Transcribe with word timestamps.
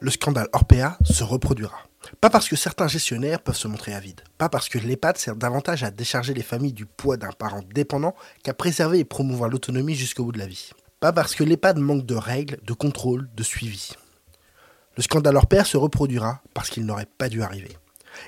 le 0.00 0.10
scandale 0.10 0.48
Orpea 0.52 0.96
se 1.04 1.24
reproduira. 1.24 1.78
Pas 2.20 2.30
parce 2.30 2.48
que 2.48 2.56
certains 2.56 2.88
gestionnaires 2.88 3.40
peuvent 3.40 3.56
se 3.56 3.68
montrer 3.68 3.94
avides, 3.94 4.22
pas 4.38 4.48
parce 4.48 4.68
que 4.68 4.78
l'EHPAD 4.78 5.18
sert 5.18 5.36
davantage 5.36 5.82
à 5.82 5.90
décharger 5.90 6.32
les 6.32 6.42
familles 6.42 6.72
du 6.72 6.86
poids 6.86 7.16
d'un 7.16 7.32
parent 7.32 7.62
dépendant 7.74 8.14
qu'à 8.42 8.54
préserver 8.54 9.00
et 9.00 9.04
promouvoir 9.04 9.50
l'autonomie 9.50 9.94
jusqu'au 9.94 10.24
bout 10.24 10.32
de 10.32 10.38
la 10.38 10.46
vie. 10.46 10.70
Pas 11.00 11.12
parce 11.12 11.34
que 11.34 11.44
l'EHPAD 11.44 11.78
manque 11.78 12.06
de 12.06 12.14
règles, 12.14 12.58
de 12.64 12.72
contrôle, 12.72 13.28
de 13.34 13.42
suivi. 13.42 13.90
Le 14.96 15.02
scandale 15.02 15.36
Orpea 15.36 15.64
se 15.64 15.76
reproduira 15.76 16.40
parce 16.54 16.70
qu'il 16.70 16.86
n'aurait 16.86 17.06
pas 17.06 17.28
dû 17.28 17.42
arriver. 17.42 17.76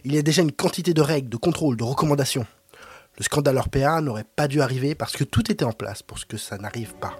Il 0.04 0.14
y 0.14 0.18
a 0.18 0.22
déjà 0.22 0.42
une 0.42 0.52
quantité 0.52 0.94
de 0.94 1.02
règles, 1.02 1.28
de 1.28 1.36
contrôles, 1.36 1.76
de 1.76 1.84
recommandations. 1.84 2.46
Le 3.18 3.24
scandale 3.24 3.56
Orpea 3.56 4.00
n'aurait 4.00 4.24
pas 4.24 4.46
dû 4.46 4.60
arriver 4.60 4.94
parce 4.94 5.16
que 5.16 5.24
tout 5.24 5.50
était 5.50 5.64
en 5.64 5.72
place 5.72 6.02
pour 6.02 6.18
que 6.26 6.36
ça 6.36 6.58
n'arrive 6.58 6.94
pas. 6.94 7.16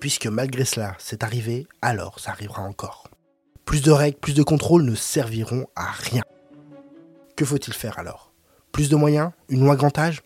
Puisque 0.00 0.26
malgré 0.26 0.64
cela, 0.64 0.94
c'est 0.98 1.22
arrivé, 1.22 1.66
alors 1.80 2.20
ça 2.20 2.32
arrivera 2.32 2.62
encore. 2.62 3.08
Plus 3.66 3.82
de 3.82 3.90
règles, 3.90 4.16
plus 4.18 4.32
de 4.32 4.44
contrôles 4.44 4.84
ne 4.84 4.94
serviront 4.94 5.66
à 5.74 5.90
rien. 5.90 6.22
Que 7.34 7.44
faut-il 7.44 7.74
faire 7.74 7.98
alors? 7.98 8.32
Plus 8.70 8.88
de 8.88 8.96
moyens? 8.96 9.32
Une 9.48 9.64
loi 9.64 9.74
grand 9.74 9.98
âge? 9.98 10.22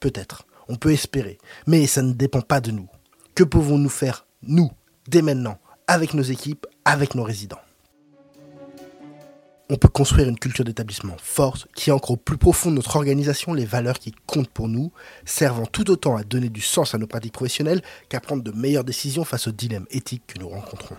Peut-être. 0.00 0.44
On 0.68 0.74
peut 0.74 0.92
espérer. 0.92 1.38
Mais 1.68 1.86
ça 1.86 2.02
ne 2.02 2.12
dépend 2.12 2.40
pas 2.40 2.60
de 2.60 2.72
nous. 2.72 2.88
Que 3.36 3.44
pouvons-nous 3.44 3.88
faire, 3.88 4.26
nous, 4.42 4.70
dès 5.08 5.22
maintenant, 5.22 5.58
avec 5.86 6.14
nos 6.14 6.22
équipes, 6.22 6.66
avec 6.84 7.14
nos 7.14 7.22
résidents? 7.22 7.60
On 9.70 9.76
peut 9.76 9.88
construire 9.88 10.28
une 10.28 10.38
culture 10.38 10.64
d'établissement 10.64 11.16
forte 11.16 11.68
qui 11.76 11.92
ancre 11.92 12.10
au 12.10 12.16
plus 12.16 12.38
profond 12.38 12.70
de 12.70 12.76
notre 12.76 12.96
organisation 12.96 13.54
les 13.54 13.64
valeurs 13.64 14.00
qui 14.00 14.12
comptent 14.26 14.50
pour 14.50 14.66
nous, 14.66 14.90
servant 15.24 15.64
tout 15.64 15.88
autant 15.92 16.16
à 16.16 16.24
donner 16.24 16.48
du 16.48 16.60
sens 16.60 16.92
à 16.92 16.98
nos 16.98 17.06
pratiques 17.06 17.34
professionnelles 17.34 17.82
qu'à 18.08 18.18
prendre 18.18 18.42
de 18.42 18.50
meilleures 18.50 18.82
décisions 18.82 19.24
face 19.24 19.46
aux 19.46 19.52
dilemmes 19.52 19.86
éthiques 19.92 20.26
que 20.26 20.40
nous 20.40 20.48
rencontrons. 20.48 20.96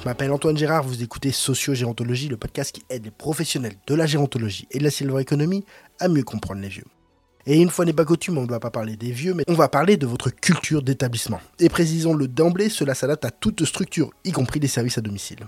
Je 0.00 0.06
m'appelle 0.06 0.32
Antoine 0.32 0.56
Gérard, 0.56 0.82
vous 0.82 1.02
écoutez 1.02 1.30
Socio-Gérontologie, 1.30 2.28
le 2.28 2.38
podcast 2.38 2.72
qui 2.72 2.82
aide 2.88 3.04
les 3.04 3.10
professionnels 3.10 3.74
de 3.86 3.94
la 3.94 4.06
gérontologie 4.06 4.66
et 4.70 4.78
de 4.78 4.84
la 4.84 4.90
silver 4.90 5.20
economy 5.20 5.62
à 5.98 6.08
mieux 6.08 6.22
comprendre 6.22 6.62
les 6.62 6.70
vieux. 6.70 6.86
Et 7.44 7.60
une 7.60 7.68
fois 7.68 7.84
n'est 7.84 7.92
pas 7.92 8.06
coutume, 8.06 8.38
on 8.38 8.44
ne 8.44 8.48
va 8.48 8.60
pas 8.60 8.70
parler 8.70 8.96
des 8.96 9.12
vieux, 9.12 9.34
mais 9.34 9.44
on 9.46 9.52
va 9.52 9.68
parler 9.68 9.98
de 9.98 10.06
votre 10.06 10.30
culture 10.30 10.82
d'établissement. 10.82 11.38
Et 11.58 11.68
précisons-le 11.68 12.28
d'emblée, 12.28 12.70
cela 12.70 12.94
s'adapte 12.94 13.26
à 13.26 13.30
toute 13.30 13.62
structure, 13.66 14.08
y 14.24 14.32
compris 14.32 14.58
les 14.58 14.68
services 14.68 14.96
à 14.96 15.02
domicile. 15.02 15.46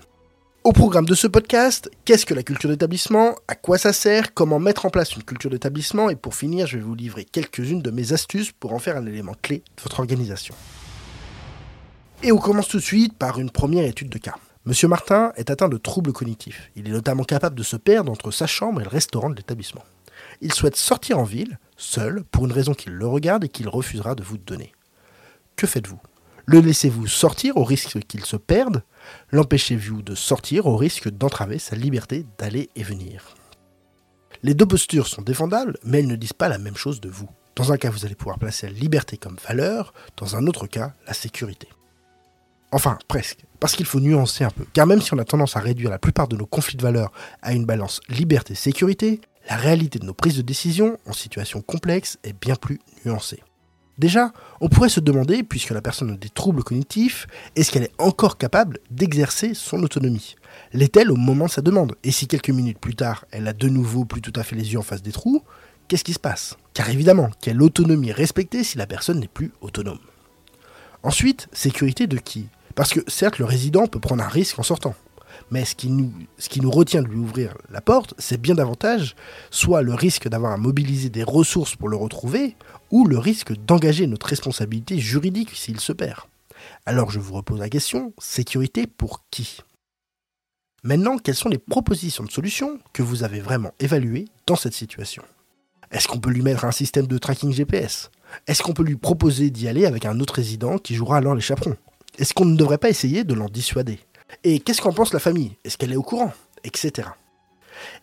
Au 0.63 0.71
programme 0.71 1.05
de 1.05 1.15
ce 1.15 1.25
podcast, 1.25 1.89
qu'est-ce 2.05 2.27
que 2.27 2.35
la 2.35 2.43
culture 2.43 2.69
d'établissement? 2.69 3.35
À 3.47 3.55
quoi 3.55 3.79
ça 3.79 3.91
sert? 3.91 4.35
Comment 4.35 4.59
mettre 4.59 4.85
en 4.85 4.91
place 4.91 5.15
une 5.15 5.23
culture 5.23 5.49
d'établissement? 5.49 6.11
Et 6.11 6.15
pour 6.15 6.35
finir, 6.35 6.67
je 6.67 6.77
vais 6.77 6.83
vous 6.83 6.93
livrer 6.93 7.25
quelques-unes 7.25 7.81
de 7.81 7.89
mes 7.89 8.13
astuces 8.13 8.51
pour 8.51 8.73
en 8.73 8.79
faire 8.79 8.97
un 8.97 9.05
élément 9.07 9.33
clé 9.41 9.63
de 9.77 9.81
votre 9.81 9.99
organisation. 9.99 10.53
Et 12.25 12.31
on 12.31 12.37
commence 12.37 12.69
tout 12.69 12.77
de 12.77 12.83
suite 12.83 13.17
par 13.17 13.37
une 13.37 13.49
première 13.49 13.83
étude 13.83 14.07
de 14.07 14.17
cas. 14.17 14.35
Monsieur 14.63 14.87
Martin 14.87 15.33
est 15.35 15.49
atteint 15.49 15.67
de 15.67 15.75
troubles 15.75 16.13
cognitifs. 16.13 16.71
Il 16.77 16.87
est 16.87 16.91
notamment 16.91 17.25
capable 17.25 17.57
de 17.57 17.63
se 17.63 17.75
perdre 17.75 18.09
entre 18.09 18.31
sa 18.31 18.47
chambre 18.47 18.79
et 18.79 18.85
le 18.85 18.89
restaurant 18.89 19.29
de 19.29 19.35
l'établissement. 19.35 19.83
Il 20.39 20.53
souhaite 20.53 20.77
sortir 20.77 21.19
en 21.19 21.25
ville, 21.25 21.59
seul, 21.75 22.23
pour 22.31 22.45
une 22.45 22.53
raison 22.53 22.73
qu'il 22.73 22.93
le 22.93 23.07
regarde 23.07 23.43
et 23.43 23.49
qu'il 23.49 23.67
refusera 23.67 24.15
de 24.15 24.23
vous 24.23 24.37
donner. 24.37 24.71
Que 25.57 25.67
faites-vous? 25.67 25.99
Le 26.45 26.61
laissez-vous 26.61 27.07
sortir 27.07 27.57
au 27.57 27.65
risque 27.65 27.99
qu'il 28.07 28.23
se 28.23 28.37
perde? 28.37 28.83
L'empêchez-vous 29.31 30.01
de 30.01 30.15
sortir 30.15 30.65
au 30.65 30.77
risque 30.77 31.09
d'entraver 31.09 31.59
sa 31.59 31.75
liberté 31.75 32.25
d'aller 32.37 32.69
et 32.77 32.83
venir? 32.83 33.35
Les 34.43 34.53
deux 34.53 34.65
postures 34.65 35.07
sont 35.07 35.23
défendables, 35.23 35.77
mais 35.83 35.99
elles 35.99 36.07
ne 36.07 36.15
disent 36.15 36.31
pas 36.31 36.47
la 36.47 36.57
même 36.57 36.77
chose 36.77 37.01
de 37.01 37.09
vous. 37.09 37.29
Dans 37.57 37.73
un 37.73 37.77
cas, 37.77 37.89
vous 37.89 38.05
allez 38.05 38.15
pouvoir 38.15 38.39
placer 38.39 38.67
la 38.67 38.73
liberté 38.73 39.17
comme 39.17 39.37
valeur, 39.45 39.93
dans 40.15 40.37
un 40.37 40.47
autre 40.47 40.67
cas, 40.67 40.93
la 41.05 41.13
sécurité. 41.13 41.67
Enfin, 42.73 42.97
presque. 43.07 43.45
Parce 43.59 43.75
qu'il 43.75 43.85
faut 43.85 43.99
nuancer 43.99 44.43
un 44.43 44.49
peu. 44.49 44.65
Car 44.73 44.87
même 44.87 44.99
si 44.99 45.13
on 45.13 45.19
a 45.19 45.23
tendance 45.25 45.55
à 45.55 45.59
réduire 45.59 45.91
la 45.91 45.99
plupart 45.99 46.27
de 46.27 46.35
nos 46.35 46.47
conflits 46.47 46.75
de 46.75 46.81
valeurs 46.81 47.11
à 47.43 47.53
une 47.53 47.65
balance 47.65 48.01
liberté-sécurité, 48.09 49.21
la 49.47 49.57
réalité 49.57 49.99
de 49.99 50.05
nos 50.05 50.15
prises 50.15 50.37
de 50.37 50.41
décision 50.41 50.97
en 51.05 51.13
situation 51.13 51.61
complexe 51.61 52.17
est 52.23 52.33
bien 52.33 52.55
plus 52.55 52.79
nuancée. 53.05 53.43
Déjà, 53.99 54.33
on 54.59 54.69
pourrait 54.69 54.89
se 54.89 54.99
demander, 54.99 55.43
puisque 55.43 55.69
la 55.69 55.83
personne 55.83 56.13
a 56.13 56.17
des 56.17 56.29
troubles 56.29 56.63
cognitifs, 56.63 57.27
est-ce 57.55 57.69
qu'elle 57.69 57.83
est 57.83 57.93
encore 57.99 58.39
capable 58.39 58.79
d'exercer 58.89 59.53
son 59.53 59.83
autonomie? 59.83 60.35
L'est-elle 60.73 61.11
au 61.11 61.15
moment 61.15 61.45
de 61.45 61.51
sa 61.51 61.61
demande? 61.61 61.95
Et 62.03 62.11
si 62.11 62.25
quelques 62.25 62.49
minutes 62.49 62.79
plus 62.79 62.95
tard, 62.95 63.25
elle 63.29 63.47
a 63.47 63.53
de 63.53 63.69
nouveau 63.69 64.03
plus 64.03 64.21
tout 64.21 64.33
à 64.35 64.41
fait 64.41 64.55
les 64.55 64.73
yeux 64.73 64.79
en 64.79 64.83
face 64.83 65.03
des 65.03 65.11
trous, 65.11 65.43
qu'est-ce 65.87 66.03
qui 66.03 66.13
se 66.13 66.19
passe? 66.19 66.57
Car 66.73 66.89
évidemment, 66.89 67.29
quelle 67.39 67.61
autonomie 67.61 68.11
respecter 68.11 68.63
si 68.63 68.79
la 68.79 68.87
personne 68.87 69.19
n'est 69.19 69.27
plus 69.27 69.51
autonome? 69.61 69.99
Ensuite, 71.03 71.47
sécurité 71.51 72.07
de 72.07 72.17
qui? 72.17 72.47
Parce 72.75 72.93
que 72.93 72.99
certes, 73.07 73.39
le 73.39 73.45
résident 73.45 73.87
peut 73.87 73.99
prendre 73.99 74.23
un 74.23 74.29
risque 74.29 74.59
en 74.59 74.63
sortant. 74.63 74.95
Mais 75.51 75.65
ce 75.65 75.75
qui 75.75 75.89
nous, 75.89 76.71
retient 76.71 77.01
de 77.01 77.07
lui 77.07 77.17
ouvrir 77.17 77.55
la 77.69 77.81
porte, 77.81 78.13
c'est 78.17 78.41
bien 78.41 78.55
davantage 78.55 79.15
soit 79.51 79.81
le 79.81 79.93
risque 79.93 80.27
d'avoir 80.27 80.53
à 80.53 80.57
mobiliser 80.57 81.09
des 81.09 81.23
ressources 81.23 81.75
pour 81.75 81.89
le 81.89 81.97
retrouver, 81.97 82.55
ou 82.91 83.05
le 83.05 83.17
risque 83.17 83.53
d'engager 83.65 84.07
notre 84.07 84.27
responsabilité 84.27 84.99
juridique 84.99 85.51
s'il 85.53 85.79
se 85.79 85.93
perd. 85.93 86.21
Alors 86.85 87.11
je 87.11 87.19
vous 87.19 87.33
repose 87.33 87.59
la 87.59 87.69
question, 87.69 88.13
sécurité 88.19 88.87
pour 88.87 89.23
qui? 89.31 89.59
Maintenant, 90.83 91.17
quelles 91.17 91.35
sont 91.35 91.49
les 91.49 91.57
propositions 91.57 92.23
de 92.23 92.31
solutions 92.31 92.79
que 92.91 93.03
vous 93.03 93.23
avez 93.23 93.39
vraiment 93.39 93.73
évaluées 93.79 94.25
dans 94.47 94.55
cette 94.55 94.73
situation? 94.73 95.23
Est-ce 95.91 96.07
qu'on 96.07 96.19
peut 96.19 96.31
lui 96.31 96.41
mettre 96.41 96.65
un 96.65 96.71
système 96.71 97.07
de 97.07 97.17
tracking 97.17 97.53
GPS 97.53 98.09
Est-ce 98.47 98.63
qu'on 98.63 98.73
peut 98.73 98.83
lui 98.83 98.95
proposer 98.95 99.49
d'y 99.49 99.67
aller 99.67 99.85
avec 99.85 100.05
un 100.05 100.19
autre 100.19 100.35
résident 100.35 100.77
qui 100.77 100.95
jouera 100.95 101.17
alors 101.17 101.35
les 101.35 101.41
chaperons? 101.41 101.77
Est-ce 102.17 102.33
qu'on 102.33 102.45
ne 102.45 102.55
devrait 102.55 102.77
pas 102.77 102.89
essayer 102.89 103.23
de 103.23 103.33
l'en 103.33 103.49
dissuader? 103.49 103.99
Et 104.43 104.59
qu'est-ce 104.59 104.81
qu'en 104.81 104.93
pense 104.93 105.13
la 105.13 105.19
famille? 105.19 105.57
Est-ce 105.63 105.77
qu'elle 105.77 105.91
est 105.91 105.97
au 105.97 106.03
courant? 106.03 106.33
Etc. 106.63 107.07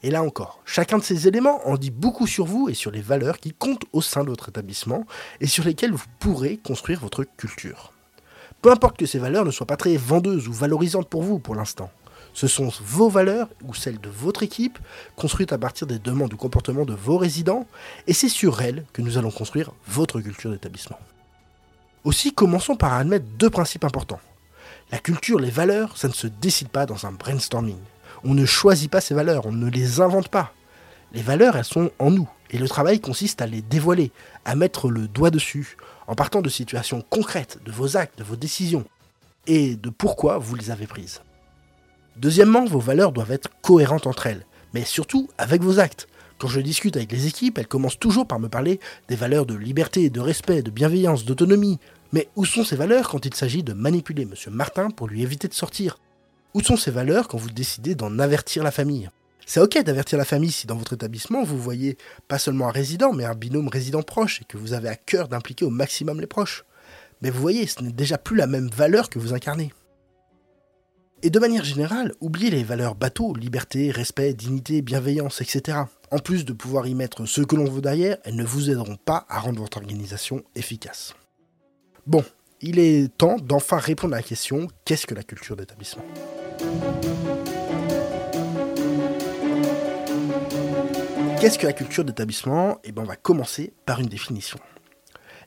Et 0.02 0.10
là 0.10 0.22
encore, 0.22 0.60
chacun 0.64 0.98
de 0.98 1.02
ces 1.02 1.28
éléments 1.28 1.66
en 1.66 1.76
dit 1.76 1.90
beaucoup 1.90 2.26
sur 2.26 2.44
vous 2.44 2.68
et 2.68 2.74
sur 2.74 2.90
les 2.90 3.00
valeurs 3.00 3.38
qui 3.38 3.52
comptent 3.52 3.84
au 3.92 4.02
sein 4.02 4.24
de 4.24 4.30
votre 4.30 4.48
établissement 4.48 5.06
et 5.40 5.46
sur 5.46 5.64
lesquelles 5.64 5.92
vous 5.92 6.04
pourrez 6.18 6.56
construire 6.56 7.00
votre 7.00 7.24
culture. 7.24 7.92
Peu 8.62 8.70
importe 8.70 8.96
que 8.96 9.06
ces 9.06 9.18
valeurs 9.18 9.44
ne 9.44 9.50
soient 9.50 9.66
pas 9.66 9.76
très 9.76 9.96
vendeuses 9.96 10.48
ou 10.48 10.52
valorisantes 10.52 11.08
pour 11.08 11.22
vous 11.22 11.38
pour 11.38 11.54
l'instant. 11.54 11.90
Ce 12.32 12.46
sont 12.46 12.70
vos 12.82 13.08
valeurs 13.08 13.48
ou 13.64 13.74
celles 13.74 14.00
de 14.00 14.08
votre 14.08 14.42
équipe, 14.42 14.78
construites 15.16 15.52
à 15.52 15.58
partir 15.58 15.86
des 15.86 15.98
demandes 15.98 16.32
ou 16.32 16.36
comportements 16.36 16.84
de 16.84 16.94
vos 16.94 17.16
résidents, 17.16 17.66
et 18.06 18.12
c'est 18.12 18.28
sur 18.28 18.60
elles 18.60 18.84
que 18.92 19.02
nous 19.02 19.18
allons 19.18 19.30
construire 19.30 19.72
votre 19.86 20.20
culture 20.20 20.50
d'établissement. 20.50 20.98
Aussi, 22.04 22.32
commençons 22.32 22.76
par 22.76 22.94
admettre 22.94 23.26
deux 23.38 23.50
principes 23.50 23.84
importants. 23.84 24.20
La 24.90 24.98
culture, 24.98 25.38
les 25.38 25.50
valeurs, 25.50 25.96
ça 25.96 26.08
ne 26.08 26.12
se 26.12 26.26
décide 26.26 26.68
pas 26.68 26.86
dans 26.86 27.06
un 27.06 27.12
brainstorming. 27.12 27.76
On 28.24 28.34
ne 28.34 28.46
choisit 28.46 28.90
pas 28.90 29.00
ces 29.00 29.14
valeurs, 29.14 29.46
on 29.46 29.52
ne 29.52 29.70
les 29.70 30.00
invente 30.00 30.28
pas. 30.28 30.52
Les 31.12 31.22
valeurs, 31.22 31.56
elles 31.56 31.64
sont 31.64 31.90
en 31.98 32.10
nous, 32.10 32.28
et 32.50 32.58
le 32.58 32.68
travail 32.68 33.00
consiste 33.00 33.42
à 33.42 33.46
les 33.46 33.62
dévoiler, 33.62 34.12
à 34.44 34.54
mettre 34.54 34.90
le 34.90 35.08
doigt 35.08 35.30
dessus, 35.30 35.76
en 36.06 36.14
partant 36.14 36.40
de 36.40 36.48
situations 36.48 37.04
concrètes, 37.08 37.58
de 37.64 37.70
vos 37.70 37.96
actes, 37.96 38.18
de 38.18 38.24
vos 38.24 38.36
décisions, 38.36 38.84
et 39.46 39.76
de 39.76 39.90
pourquoi 39.90 40.38
vous 40.38 40.54
les 40.54 40.70
avez 40.70 40.86
prises. 40.86 41.20
Deuxièmement, 42.16 42.64
vos 42.64 42.80
valeurs 42.80 43.12
doivent 43.12 43.32
être 43.32 43.50
cohérentes 43.62 44.06
entre 44.06 44.26
elles, 44.26 44.44
mais 44.74 44.84
surtout 44.84 45.28
avec 45.38 45.62
vos 45.62 45.78
actes. 45.78 46.08
Quand 46.40 46.48
je 46.48 46.60
discute 46.60 46.96
avec 46.96 47.12
les 47.12 47.26
équipes, 47.26 47.58
elles 47.58 47.68
commencent 47.68 47.98
toujours 47.98 48.26
par 48.26 48.40
me 48.40 48.48
parler 48.48 48.80
des 49.08 49.14
valeurs 49.14 49.44
de 49.44 49.54
liberté, 49.54 50.08
de 50.08 50.20
respect, 50.20 50.62
de 50.62 50.70
bienveillance, 50.70 51.26
d'autonomie. 51.26 51.78
Mais 52.14 52.28
où 52.34 52.46
sont 52.46 52.64
ces 52.64 52.76
valeurs 52.76 53.10
quand 53.10 53.26
il 53.26 53.34
s'agit 53.34 53.62
de 53.62 53.74
manipuler 53.74 54.22
M. 54.22 54.32
Martin 54.50 54.88
pour 54.90 55.06
lui 55.06 55.22
éviter 55.22 55.48
de 55.48 55.54
sortir? 55.54 55.98
Où 56.54 56.62
sont 56.62 56.78
ces 56.78 56.90
valeurs 56.90 57.28
quand 57.28 57.36
vous 57.36 57.50
décidez 57.50 57.94
d'en 57.94 58.18
avertir 58.18 58.64
la 58.64 58.70
famille? 58.70 59.10
C'est 59.44 59.60
ok 59.60 59.82
d'avertir 59.82 60.16
la 60.16 60.24
famille 60.24 60.50
si 60.50 60.66
dans 60.66 60.76
votre 60.76 60.94
établissement 60.94 61.44
vous 61.44 61.58
voyez 61.58 61.98
pas 62.26 62.38
seulement 62.38 62.68
un 62.68 62.72
résident, 62.72 63.12
mais 63.12 63.26
un 63.26 63.34
binôme 63.34 63.68
résident 63.68 64.02
proche 64.02 64.40
et 64.40 64.44
que 64.46 64.56
vous 64.56 64.72
avez 64.72 64.88
à 64.88 64.96
cœur 64.96 65.28
d'impliquer 65.28 65.66
au 65.66 65.70
maximum 65.70 66.22
les 66.22 66.26
proches. 66.26 66.64
Mais 67.20 67.28
vous 67.28 67.40
voyez, 67.42 67.66
ce 67.66 67.82
n'est 67.82 67.92
déjà 67.92 68.16
plus 68.16 68.36
la 68.36 68.46
même 68.46 68.70
valeur 68.70 69.10
que 69.10 69.18
vous 69.18 69.34
incarnez. 69.34 69.74
Et 71.22 71.28
de 71.28 71.38
manière 71.38 71.64
générale, 71.64 72.14
oubliez 72.22 72.48
les 72.48 72.64
valeurs 72.64 72.94
bateau, 72.94 73.34
liberté, 73.34 73.90
respect, 73.90 74.32
dignité, 74.32 74.80
bienveillance, 74.80 75.42
etc. 75.42 75.80
En 76.12 76.18
plus 76.18 76.44
de 76.44 76.52
pouvoir 76.52 76.88
y 76.88 76.94
mettre 76.96 77.24
ce 77.24 77.40
que 77.40 77.54
l'on 77.54 77.70
veut 77.70 77.80
derrière, 77.80 78.16
elles 78.24 78.34
ne 78.34 78.44
vous 78.44 78.68
aideront 78.68 78.96
pas 78.96 79.26
à 79.28 79.38
rendre 79.38 79.60
votre 79.60 79.76
organisation 79.76 80.42
efficace. 80.56 81.14
Bon, 82.04 82.24
il 82.60 82.80
est 82.80 83.16
temps 83.16 83.36
d'enfin 83.36 83.78
répondre 83.78 84.14
à 84.14 84.16
la 84.16 84.22
question 84.24 84.66
qu'est-ce 84.84 85.06
que 85.06 85.14
la 85.14 85.22
culture 85.22 85.54
d'établissement? 85.54 86.02
Qu'est-ce 91.40 91.60
que 91.60 91.68
la 91.68 91.72
culture 91.72 92.04
d'établissement? 92.04 92.78
Eh 92.82 92.90
bien, 92.90 93.04
on 93.04 93.06
va 93.06 93.14
commencer 93.14 93.72
par 93.86 94.00
une 94.00 94.08
définition. 94.08 94.58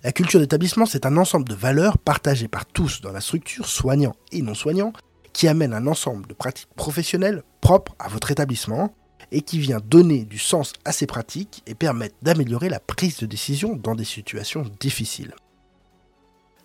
La 0.02 0.14
culture 0.14 0.40
d'établissement, 0.40 0.86
c'est 0.86 1.06
un 1.06 1.18
ensemble 1.18 1.50
de 1.50 1.56
valeurs 1.56 1.98
partagées 1.98 2.48
par 2.48 2.66
tous 2.66 3.02
dans 3.02 3.12
la 3.12 3.22
structure, 3.22 3.68
soignants 3.68 4.16
et 4.32 4.42
non 4.42 4.54
soignants, 4.54 4.94
qui 5.34 5.50
amène 5.50 5.74
un 5.74 5.88
ensemble 5.88 6.26
de 6.28 6.34
pratiques 6.34 6.74
professionnelles 6.78 7.44
propres 7.60 7.96
à 8.00 8.08
votre 8.08 8.32
établissement 8.32 8.96
et 9.34 9.42
qui 9.42 9.60
vient 9.60 9.82
donner 9.84 10.24
du 10.24 10.38
sens 10.38 10.72
à 10.86 10.94
ces 10.94 11.08
pratiques 11.08 11.64
et 11.66 11.76
permettre 11.76 12.16
d'améliorer 12.22 12.70
la 12.70 12.80
prise 12.80 13.18
de 13.18 13.26
décision 13.26 13.76
dans 13.76 13.96
des 13.96 14.06
situations 14.06 14.64
difficiles. 14.80 15.34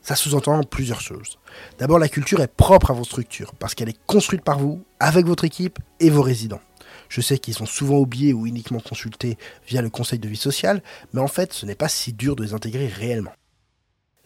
Ça 0.02 0.14
sous-entend 0.14 0.62
plusieurs 0.62 1.00
choses. 1.00 1.38
D'abord, 1.78 1.98
la 1.98 2.08
culture 2.08 2.40
est 2.40 2.54
propre 2.54 2.90
à 2.90 2.94
vos 2.94 3.04
structures, 3.04 3.54
parce 3.54 3.74
qu'elle 3.74 3.88
est 3.88 4.06
construite 4.06 4.42
par 4.42 4.58
vous, 4.58 4.84
avec 5.00 5.26
votre 5.26 5.44
équipe 5.44 5.78
et 5.98 6.10
vos 6.10 6.22
résidents. 6.22 6.60
Je 7.08 7.20
sais 7.20 7.38
qu'ils 7.38 7.54
sont 7.54 7.66
souvent 7.66 7.98
oubliés 7.98 8.32
ou 8.32 8.46
uniquement 8.46 8.80
consultés 8.80 9.38
via 9.66 9.82
le 9.82 9.90
conseil 9.90 10.18
de 10.18 10.28
vie 10.28 10.36
sociale, 10.36 10.82
mais 11.12 11.20
en 11.20 11.26
fait, 11.26 11.52
ce 11.52 11.66
n'est 11.66 11.74
pas 11.74 11.88
si 11.88 12.12
dur 12.12 12.36
de 12.36 12.44
les 12.44 12.54
intégrer 12.54 12.86
réellement. 12.86 13.32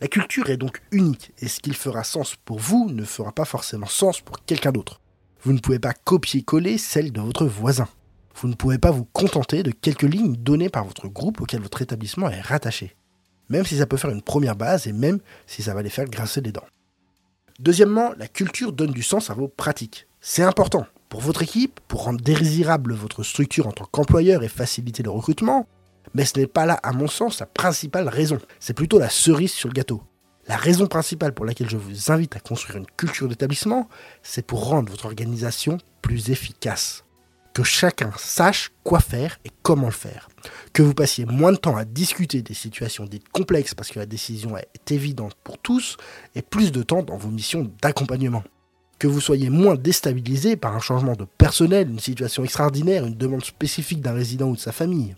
La 0.01 0.09
culture 0.09 0.51
est 0.51 0.57
donc 0.57 0.83
unique, 0.91 1.33
et 1.39 1.49
ce 1.49 1.61
qu'il 1.61 1.75
fera 1.75 2.03
sens 2.03 2.35
pour 2.45 2.59
vous 2.59 2.91
ne 2.91 3.05
fera 3.05 3.31
pas 3.31 3.45
forcément 3.45 3.87
sens 3.87 4.21
pour 4.21 4.45
quelqu'un 4.45 4.73
d'autre. 4.73 5.01
Vous 5.43 5.53
ne 5.53 5.61
pouvez 5.61 5.79
pas 5.79 5.95
copier-coller 5.95 6.77
celle 6.77 7.13
de 7.13 7.21
votre 7.21 7.47
voisin. 7.47 7.89
Vous 8.37 8.49
ne 8.49 8.55
pouvez 8.55 8.79
pas 8.79 8.91
vous 8.91 9.05
contenter 9.05 9.63
de 9.63 9.71
quelques 9.71 10.03
lignes 10.03 10.37
données 10.37 10.69
par 10.69 10.85
votre 10.85 11.09
groupe 11.09 11.41
auquel 11.41 11.61
votre 11.61 11.83
établissement 11.83 12.29
est 12.29 12.41
rattaché. 12.41 12.97
Même 13.49 13.67
si 13.67 13.79
ça 13.79 13.87
peut 13.87 13.97
faire 13.97 14.11
une 14.11 14.23
première 14.23 14.57
base 14.57 14.87
et 14.87 14.93
même 14.93 15.19
si 15.47 15.63
ça 15.63 15.75
va 15.75 15.83
les 15.83 15.91
faire 15.91 16.07
grincer 16.07 16.41
les 16.41 16.53
dents. 16.53 16.67
Deuxièmement, 17.59 18.13
la 18.17 18.29
culture 18.29 18.73
donne 18.73 18.93
du 18.93 19.03
sens 19.03 19.31
à 19.31 19.35
vos 19.35 19.49
pratiques. 19.49 20.07
C'est 20.21 20.43
important 20.43 20.87
pour 21.09 21.21
votre 21.21 21.43
équipe, 21.43 21.81
pour 21.89 22.05
rendre 22.05 22.21
désirable 22.21 22.95
votre 22.95 23.23
structure 23.23 23.67
en 23.67 23.73
tant 23.73 23.85
qu'employeur 23.85 24.43
et 24.43 24.49
faciliter 24.49 25.03
le 25.03 25.11
recrutement, 25.11 25.67
mais 26.15 26.25
ce 26.25 26.39
n'est 26.39 26.47
pas 26.47 26.67
là, 26.67 26.81
à 26.83 26.93
mon 26.93 27.07
sens, 27.07 27.41
la 27.41 27.47
principale 27.47 28.09
raison. 28.09 28.39
C'est 28.61 28.75
plutôt 28.75 28.99
la 28.99 29.11
cerise 29.11 29.53
sur 29.53 29.69
le 29.69 29.75
gâteau. 29.75 30.03
La 30.49 30.57
raison 30.57 30.87
principale 30.87 31.35
pour 31.35 31.45
laquelle 31.45 31.71
je 31.71 31.77
vous 31.77 32.11
invite 32.11 32.35
à 32.35 32.41
construire 32.41 32.79
une 32.79 32.87
culture 32.97 33.29
d'établissement, 33.29 33.89
c'est 34.23 34.45
pour 34.45 34.67
rendre 34.67 34.91
votre 34.91 35.07
organisation 35.07 35.79
plus 36.01 36.31
efficace. 36.31 37.02
Que 37.55 37.63
chacun 37.63 38.11
sache 38.17 38.73
quoi 38.83 39.01
faire 39.01 39.39
et 39.45 39.51
comment 39.63 39.87
le 39.87 39.93
faire. 39.93 40.29
Que 40.73 40.83
vous 40.83 40.95
passiez 40.95 41.27
moins 41.27 41.53
de 41.53 41.59
temps 41.59 41.77
à 41.77 41.85
discuter 41.85 42.41
des 42.41 42.55
situations 42.55 43.05
dites 43.05 43.29
complexes 43.29 43.75
parce 43.75 43.91
que 43.91 43.99
la 43.99 44.07
décision 44.07 44.57
est 44.57 44.91
évidente 44.91 45.35
pour 45.45 45.59
tous 45.59 45.99
et 46.35 46.41
plus 46.41 46.73
de 46.73 46.83
temps 46.83 47.03
dans 47.03 47.19
vos 47.19 47.29
missions 47.29 47.71
d'accompagnement. 47.83 48.43
Que 48.99 49.07
vous 49.07 49.21
soyez 49.21 49.51
moins 49.51 49.75
déstabilisé 49.75 50.57
par 50.57 50.75
un 50.75 50.81
changement 50.81 51.15
de 51.15 51.27
personnel, 51.27 51.91
une 51.91 51.99
situation 51.99 52.43
extraordinaire, 52.43 53.05
une 53.05 53.17
demande 53.17 53.45
spécifique 53.45 54.01
d'un 54.01 54.15
résident 54.15 54.49
ou 54.49 54.55
de 54.55 54.61
sa 54.61 54.73
famille. 54.73 55.15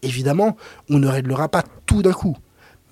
Évidemment, 0.00 0.56
on 0.88 0.98
ne 0.98 1.08
réglera 1.08 1.48
pas 1.48 1.64
tout 1.84 2.00
d'un 2.00 2.12
coup. 2.12 2.36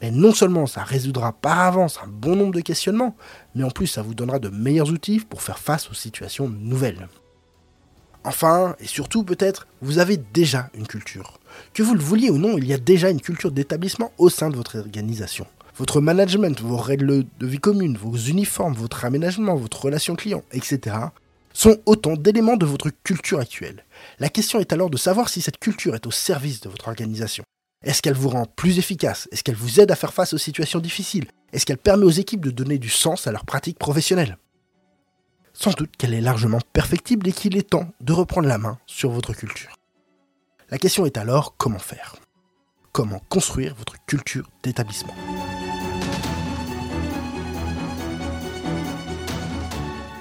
Mais 0.03 0.11
non 0.11 0.35
seulement 0.35 0.67
ça 0.67 0.83
résoudra 0.83 1.33
par 1.33 1.61
avance 1.61 1.99
un 2.05 2.09
bon 2.09 2.37
nombre 2.37 2.53
de 2.53 2.61
questionnements, 2.61 3.17
mais 3.55 3.65
en 3.65 3.71
plus 3.71 3.87
ça 3.87 4.03
vous 4.03 4.15
donnera 4.15 4.39
de 4.39 4.51
meilleurs 4.51 4.91
outils 4.91 5.21
pour 5.21 5.41
faire 5.41 5.59
face 5.59 5.89
aux 5.91 5.95
situations 5.95 6.49
nouvelles. 6.49 7.09
Enfin, 8.27 8.75
et 8.81 8.89
surtout 8.89 9.23
peut-être, 9.23 9.69
vous 9.83 10.01
avez 10.01 10.17
déjà 10.17 10.69
une 10.75 10.89
culture. 10.89 11.39
Que 11.73 11.85
vous 11.85 11.95
le 11.95 12.01
vouliez 12.01 12.29
ou 12.29 12.39
non, 12.39 12.59
il 12.59 12.67
y 12.67 12.73
a 12.73 12.79
déjà 12.79 13.09
une 13.09 13.21
culture 13.21 13.53
d'établissement 13.53 14.11
au 14.19 14.29
sein 14.31 14.51
de 14.51 14.57
votre 14.57 14.79
organisation. 14.79 15.47
Votre 15.77 16.01
management, 16.01 16.61
vos 16.61 16.77
règles 16.77 17.25
de 17.39 17.47
vie 17.47 17.61
commune, 17.61 17.97
vos 17.97 18.17
uniformes, 18.17 18.75
votre 18.75 19.05
aménagement, 19.05 19.55
votre 19.55 19.85
relation 19.85 20.17
client, 20.17 20.43
etc. 20.51 20.97
sont 21.53 21.77
autant 21.87 22.15
d'éléments 22.15 22.57
de 22.57 22.67
votre 22.67 22.91
culture 23.05 23.39
actuelle. 23.39 23.85
La 24.19 24.29
question 24.29 24.59
est 24.59 24.73
alors 24.73 24.91
de 24.91 24.97
savoir 24.97 25.29
si 25.29 25.41
cette 25.41 25.59
culture 25.59 25.95
est 25.95 26.09
au 26.09 26.11
service 26.11 26.61
de 26.61 26.69
votre 26.69 26.89
organisation. 26.89 27.45
Est-ce 27.85 28.03
qu'elle 28.03 28.15
vous 28.15 28.31
rend 28.31 28.47
plus 28.57 28.81
efficace? 28.81 29.29
Est-ce 29.31 29.45
qu'elle 29.45 29.55
vous 29.55 29.79
aide 29.79 29.93
à 29.93 29.97
faire 29.97 30.13
face 30.13 30.33
aux 30.33 30.39
situations 30.39 30.81
difficiles? 30.81 31.27
Est-ce 31.53 31.65
qu'elle 31.65 31.79
permet 31.79 32.05
aux 32.05 32.11
équipes 32.11 32.45
de 32.45 32.51
donner 32.51 32.79
du 32.79 32.91
sens 32.91 33.29
à 33.29 33.31
leurs 33.31 33.45
pratiques 33.45 33.79
professionnelles? 33.79 34.37
Sans 35.59 35.71
doute 35.71 35.97
qu'elle 35.97 36.13
est 36.13 36.21
largement 36.21 36.61
perfectible 36.75 37.27
et 37.27 37.33
qu'il 37.33 37.57
est 37.57 37.71
temps 37.71 37.89
de 38.03 38.13
reprendre 38.13 38.47
la 38.47 38.59
main 38.59 38.79
sur 38.85 39.11
votre 39.11 39.33
culture. 39.33 39.75
La 40.69 40.77
question 40.77 41.07
est 41.07 41.17
alors 41.17 41.57
comment 41.57 41.79
faire? 41.79 42.17
Comment 42.93 43.23
construire 43.31 43.75
votre 43.75 43.95
culture 44.05 44.51
d'établissement? 44.63 45.15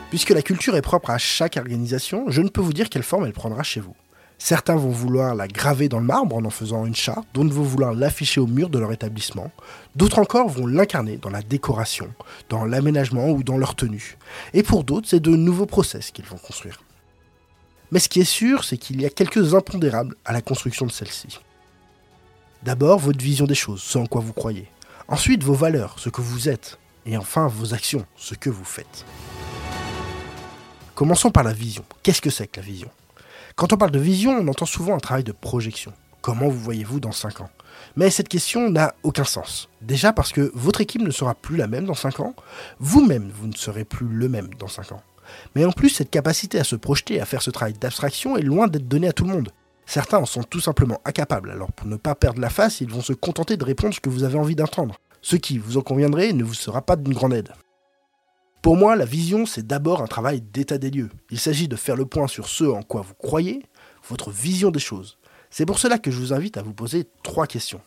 Puisque 0.10 0.30
la 0.30 0.42
culture 0.42 0.78
est 0.78 0.82
propre 0.82 1.10
à 1.10 1.18
chaque 1.18 1.58
organisation, 1.58 2.30
je 2.30 2.42
ne 2.42 2.48
peux 2.48 2.62
vous 2.62 2.72
dire 2.72 2.90
quelle 2.90 3.04
forme 3.04 3.26
elle 3.26 3.34
prendra 3.34 3.62
chez 3.62 3.82
vous. 3.82 3.96
Certains 4.38 4.76
vont 4.76 4.90
vouloir 4.90 5.34
la 5.34 5.48
graver 5.48 5.90
dans 5.90 6.00
le 6.00 6.06
marbre 6.06 6.36
en 6.36 6.46
en 6.46 6.50
faisant 6.50 6.86
une 6.86 6.96
charte, 6.96 7.28
d'autres 7.34 7.54
vont 7.54 7.64
vouloir 7.64 7.94
l'afficher 7.94 8.42
au 8.42 8.48
mur 8.48 8.70
de 8.70 8.80
leur 8.80 8.92
établissement, 8.92 9.52
d'autres 9.96 10.20
encore 10.20 10.50
vont 10.50 10.68
l'incarner 10.68 11.18
dans 11.18 11.30
la 11.30 11.42
décoration, 11.42 12.14
dans 12.50 12.66
l'aménagement 12.66 13.30
ou 13.30 13.44
dans 13.44 13.58
leur 13.58 13.76
tenue. 13.76 14.18
Et 14.54 14.64
pour 14.64 14.84
d'autres, 14.84 15.08
c'est 15.10 15.20
de 15.20 15.36
nouveaux 15.36 15.66
process 15.66 16.12
qu'ils 16.12 16.26
vont 16.26 16.38
construire. 16.38 16.82
Mais 17.92 18.00
ce 18.00 18.10
qui 18.10 18.20
est 18.20 18.24
sûr, 18.26 18.64
c'est 18.64 18.78
qu'il 18.78 19.02
y 19.02 19.06
a 19.06 19.10
quelques 19.10 19.54
impondérables 19.54 20.16
à 20.26 20.34
la 20.34 20.42
construction 20.42 20.86
de 20.86 20.92
celle-ci. 20.92 21.40
D'abord, 22.64 23.00
votre 23.00 23.24
vision 23.24 23.46
des 23.46 23.56
choses, 23.56 23.82
ce 23.82 23.98
en 23.98 24.06
quoi 24.06 24.22
vous 24.22 24.34
croyez. 24.34 24.68
Ensuite, 25.08 25.44
vos 25.44 25.54
valeurs, 25.54 25.96
ce 26.00 26.10
que 26.10 26.22
vous 26.22 26.50
êtes. 26.50 26.80
Et 27.06 27.16
enfin, 27.16 27.48
vos 27.48 27.74
actions, 27.76 28.06
ce 28.16 28.34
que 28.34 28.50
vous 28.50 28.66
faites. 28.66 29.06
Commençons 30.96 31.30
par 31.30 31.44
la 31.44 31.54
vision. 31.54 31.86
Qu'est-ce 32.02 32.22
que 32.22 32.32
c'est 32.32 32.48
que 32.48 32.60
la 32.60 32.66
vision? 32.66 32.90
Quand 33.56 33.72
on 33.72 33.78
parle 33.78 33.92
de 33.92 34.00
vision, 34.00 34.31
on 34.31 34.48
entend 34.50 34.66
souvent 34.66 34.96
un 34.96 35.00
travail 35.00 35.24
de 35.24 35.31
projection. 35.31 35.94
Comment 36.22 36.50
vous 36.50 36.60
voyez-vous 36.60 37.00
dans 37.00 37.13
5 37.13 37.40
ans? 37.40 37.50
Mais 37.96 38.10
cette 38.10 38.28
question 38.28 38.69
n'a 38.69 38.96
aucun 39.04 39.24
sens. 39.24 39.69
Déjà 39.81 40.12
parce 40.12 40.34
que 40.34 40.52
votre 40.54 40.81
équipe 40.81 41.02
ne 41.02 41.12
sera 41.12 41.36
plus 41.36 41.56
la 41.56 41.68
même 41.68 41.86
dans 41.86 41.94
5 41.94 42.19
ans, 42.19 42.36
vous-même 42.80 43.31
vous 43.34 43.48
ne 43.48 43.56
serez 43.56 43.86
plus 43.86 44.07
le 44.07 44.28
même 44.28 44.50
dans 44.60 44.68
5 44.68 44.92
ans. 44.92 45.02
Mais 45.56 45.63
en 45.63 45.72
plus, 45.72 45.90
cette 45.90 46.12
capacité 46.12 46.60
à 46.60 46.66
se 46.66 46.75
projeter, 46.75 47.22
à 47.22 47.25
faire 47.25 47.42
ce 47.42 47.50
travail 47.50 47.74
d'abstraction 47.74 48.36
est 48.36 48.42
loin 48.42 48.68
d'être 48.68 48.90
donnée 48.90 49.07
à 49.07 49.13
tout 49.13 49.24
le 49.24 49.31
monde. 49.31 49.50
Certains 49.86 50.18
en 50.18 50.25
sont 50.25 50.44
tout 50.44 50.60
simplement 50.60 51.00
incapables, 51.06 51.51
alors 51.51 51.72
pour 51.72 51.88
ne 51.88 51.96
pas 51.96 52.16
perdre 52.16 52.42
la 52.42 52.50
face, 52.50 52.81
ils 52.81 52.92
vont 52.92 53.01
se 53.01 53.13
contenter 53.13 53.56
de 53.56 53.63
répondre 53.63 53.94
ce 53.94 54.01
que 54.01 54.10
vous 54.10 54.24
avez 54.24 54.38
envie 54.38 54.56
d'entendre. 54.56 54.96
Ce 55.22 55.38
qui, 55.38 55.60
vous 55.60 55.78
en 55.78 55.81
conviendrez, 55.81 56.34
ne 56.34 56.44
vous 56.44 56.54
sera 56.54 56.81
pas 56.81 56.98
d'une 56.98 57.13
grande 57.13 57.34
aide. 57.34 57.54
Pour 58.66 58.78
moi, 58.78 58.96
la 58.96 59.06
vision, 59.06 59.46
c'est 59.46 59.68
d'abord 59.68 60.02
un 60.02 60.08
travail 60.08 60.42
d'état 60.42 60.80
des 60.80 60.90
lieux. 60.90 61.12
Il 61.30 61.40
s'agit 61.40 61.68
de 61.68 61.76
faire 61.76 61.96
le 61.96 62.08
point 62.08 62.26
sur 62.26 62.48
ce 62.48 62.64
en 62.64 62.82
quoi 62.82 63.02
vous 63.02 63.14
croyez, 63.14 63.62
votre 64.10 64.32
vision 64.32 64.72
des 64.72 64.80
choses. 64.80 65.20
C'est 65.52 65.68
pour 65.68 65.78
cela 65.78 66.00
que 66.00 66.10
je 66.10 66.18
vous 66.18 66.34
invite 66.34 66.58
à 66.58 66.64
vous 66.64 66.74
poser 66.74 67.06
trois 67.22 67.46
questions. 67.46 67.80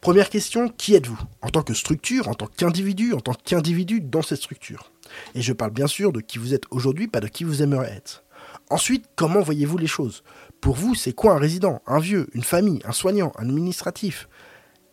Première 0.00 0.30
question, 0.30 0.70
qui 0.70 0.94
êtes-vous? 0.94 1.20
En 1.42 1.50
tant 1.50 1.60
que 1.60 1.74
structure, 1.74 2.28
en 2.28 2.32
tant 2.32 2.46
qu'individu, 2.46 3.12
en 3.12 3.20
tant 3.20 3.34
qu'individu 3.34 4.00
dans 4.00 4.22
cette 4.22 4.40
structure. 4.40 4.92
Et 5.34 5.42
je 5.42 5.52
parle 5.52 5.72
bien 5.72 5.88
sûr 5.88 6.10
de 6.10 6.22
qui 6.22 6.38
vous 6.38 6.54
êtes 6.54 6.64
aujourd'hui, 6.70 7.06
pas 7.06 7.20
de 7.20 7.28
qui 7.28 7.44
vous 7.44 7.60
aimeriez 7.60 7.92
être. 7.92 8.24
Ensuite, 8.70 9.04
comment 9.16 9.42
voyez-vous 9.42 9.76
les 9.76 9.86
choses? 9.86 10.24
Pour 10.62 10.76
vous, 10.76 10.94
c'est 10.94 11.12
quoi 11.12 11.34
un 11.34 11.38
résident, 11.38 11.82
un 11.86 11.98
vieux, 11.98 12.28
une 12.32 12.44
famille, 12.44 12.80
un 12.86 12.92
soignant, 12.92 13.34
un 13.36 13.50
administratif, 13.50 14.30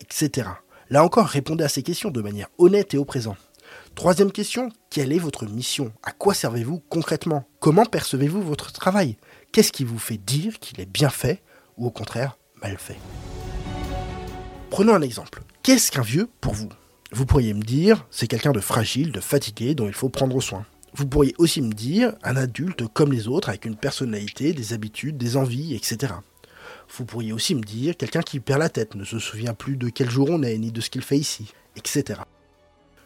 etc. 0.02 0.50
Là 0.90 1.02
encore, 1.02 1.24
répondez 1.24 1.64
à 1.64 1.70
ces 1.70 1.82
questions 1.82 2.10
de 2.10 2.20
manière 2.20 2.50
honnête 2.58 2.92
et 2.92 2.98
au 2.98 3.06
présent. 3.06 3.36
Troisième 3.94 4.32
question, 4.32 4.70
quelle 4.90 5.12
est 5.12 5.18
votre 5.18 5.46
mission? 5.46 5.92
À 6.02 6.12
quoi 6.12 6.34
servez-vous 6.34 6.82
concrètement? 6.88 7.46
Comment 7.60 7.84
percevez-vous 7.84 8.42
votre 8.42 8.72
travail? 8.72 9.16
Qu'est-ce 9.52 9.70
qui 9.70 9.84
vous 9.84 9.98
fait 9.98 10.16
dire 10.16 10.58
qu'il 10.58 10.80
est 10.80 10.90
bien 10.90 11.10
fait 11.10 11.42
ou 11.76 11.86
au 11.86 11.90
contraire 11.90 12.38
mal 12.62 12.78
fait? 12.78 12.96
Prenons 14.70 14.94
un 14.94 15.02
exemple. 15.02 15.42
Qu'est-ce 15.62 15.92
qu'un 15.92 16.02
vieux 16.02 16.28
pour 16.40 16.54
vous? 16.54 16.70
Vous 17.12 17.26
pourriez 17.26 17.52
me 17.52 17.62
dire, 17.62 18.06
c'est 18.10 18.26
quelqu'un 18.26 18.52
de 18.52 18.60
fragile, 18.60 19.12
de 19.12 19.20
fatigué, 19.20 19.74
dont 19.74 19.86
il 19.86 19.94
faut 19.94 20.08
prendre 20.08 20.40
soin. 20.40 20.64
Vous 20.94 21.06
pourriez 21.06 21.34
aussi 21.38 21.60
me 21.60 21.72
dire, 21.72 22.14
un 22.22 22.36
adulte 22.36 22.86
comme 22.88 23.12
les 23.12 23.28
autres, 23.28 23.50
avec 23.50 23.66
une 23.66 23.76
personnalité, 23.76 24.54
des 24.54 24.72
habitudes, 24.72 25.18
des 25.18 25.36
envies, 25.36 25.74
etc. 25.74 26.14
Vous 26.96 27.04
pourriez 27.04 27.32
aussi 27.32 27.54
me 27.54 27.60
dire, 27.60 27.96
quelqu'un 27.96 28.22
qui 28.22 28.40
perd 28.40 28.60
la 28.60 28.70
tête, 28.70 28.94
ne 28.94 29.04
se 29.04 29.18
souvient 29.18 29.54
plus 29.54 29.76
de 29.76 29.90
quel 29.90 30.10
jour 30.10 30.28
on 30.30 30.42
est, 30.42 30.56
ni 30.58 30.72
de 30.72 30.80
ce 30.80 30.90
qu'il 30.90 31.02
fait 31.02 31.18
ici, 31.18 31.52
etc. 31.76 32.20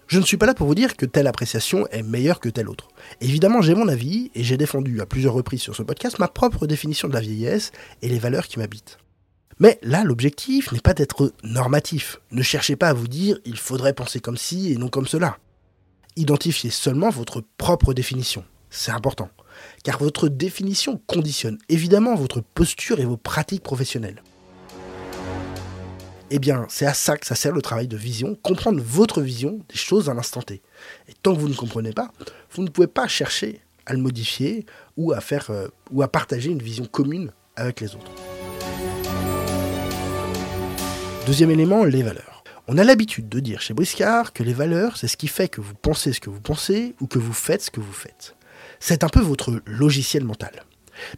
Je 0.09 0.21
ne 0.21 0.25
suis 0.25 0.37
pas 0.37 0.47
là 0.47 0.55
pour 0.55 0.69
vous 0.69 0.77
dire 0.77 0.97
que 0.97 1.05
telle 1.05 1.27
appréciation 1.27 1.89
est 1.89 2.05
meilleure 2.05 2.39
que 2.39 2.49
telle 2.49 2.69
autre. 2.69 2.89
Évidemment, 3.21 3.61
j'ai 3.61 3.75
mon 3.75 3.89
avis 3.89 4.31
et 4.37 4.45
j'ai 4.45 4.57
défendu 4.57 5.01
à 5.01 5.07
plusieurs 5.07 5.35
reprises 5.35 5.63
sur 5.63 5.75
ce 5.75 5.83
podcast 5.83 6.21
ma 6.21 6.29
propre 6.29 6.69
définition 6.69 7.09
de 7.09 7.15
la 7.15 7.21
vieillesse 7.21 7.73
et 8.03 8.09
les 8.09 8.21
valeurs 8.21 8.47
qui 8.47 8.61
m'habitent. 8.61 8.99
Mais 9.59 9.81
là, 9.83 10.05
l'objectif 10.05 10.71
n'est 10.71 10.81
pas 10.81 10.95
d'être 10.95 11.33
normatif. 11.43 12.21
Ne 12.31 12.43
cherchez 12.43 12.77
pas 12.77 12.91
à 12.91 12.93
vous 12.93 13.09
dire 13.09 13.39
il 13.45 13.59
faudrait 13.59 13.95
penser 13.95 14.21
comme 14.21 14.37
ci 14.37 14.73
et 14.73 14.77
non 14.77 14.89
comme 14.89 15.09
cela. 15.09 15.39
Identifiez 16.15 16.71
seulement 16.71 17.11
votre 17.11 17.43
propre 17.59 17.93
définition. 17.93 18.45
C'est 18.71 18.93
important. 18.93 19.31
Car 19.83 19.99
votre 19.99 20.29
définition 20.29 21.01
conditionne 21.09 21.59
évidemment 21.69 22.15
votre 22.15 22.41
posture 22.41 23.01
et 23.01 23.05
vos 23.05 23.17
pratiques 23.17 23.63
professionnelles. 23.63 24.23
Eh 26.31 26.41
bien, 26.41 26.67
c'est 26.69 26.87
à 26.87 26.95
ça 26.95 27.17
que 27.17 27.25
ça 27.25 27.37
sert 27.37 27.53
le 27.53 27.63
travail 27.63 27.87
de 27.87 27.97
vision, 27.97 28.37
comprendre 28.43 28.83
votre 28.83 29.21
vision 29.23 29.61
des 29.69 29.77
choses 29.77 30.11
à 30.11 30.15
l'instant 30.15 30.43
T. 30.43 30.61
Et 31.09 31.13
tant 31.23 31.33
que 31.33 31.39
vous 31.39 31.49
ne 31.49 31.55
comprenez 31.55 31.93
pas, 31.93 32.11
vous 32.51 32.65
ne 32.65 32.69
pouvez 32.69 32.89
pas 32.89 33.07
chercher 33.07 33.61
à 33.87 33.93
le 33.93 34.01
modifier 34.01 34.67
ou 34.97 35.13
à 35.13 35.21
faire 35.21 35.51
euh, 35.51 35.69
ou 35.93 36.03
à 36.03 36.09
partager 36.09 36.51
une 36.51 36.63
vision 36.63 36.85
commune 36.85 37.31
avec 37.55 37.81
les 37.81 37.95
autres. 37.95 38.11
Deuxième 41.27 41.51
élément, 41.53 41.85
les 41.85 42.03
valeurs. 42.03 42.43
On 42.67 42.77
a 42.77 42.83
l'habitude 42.83 43.29
de 43.29 43.39
dire 43.39 43.61
chez 43.61 43.75
Briscard 43.75 44.33
que 44.33 44.43
les 44.43 44.53
valeurs, 44.53 44.97
c'est 44.97 45.07
ce 45.07 45.17
qui 45.17 45.29
fait 45.29 45.49
que 45.49 45.61
vous 45.61 45.75
pensez 45.75 46.13
ce 46.13 46.19
que 46.19 46.31
vous 46.31 46.41
pensez 46.41 46.97
ou 47.01 47.07
que 47.07 47.21
vous 47.21 47.33
faites 47.33 47.63
ce 47.63 47.71
que 47.71 47.81
vous 47.81 47.93
faites. 47.93 48.35
C'est 48.81 49.05
un 49.05 49.09
peu 49.09 49.21
votre 49.21 49.63
logiciel 49.65 50.25
mental. 50.25 50.65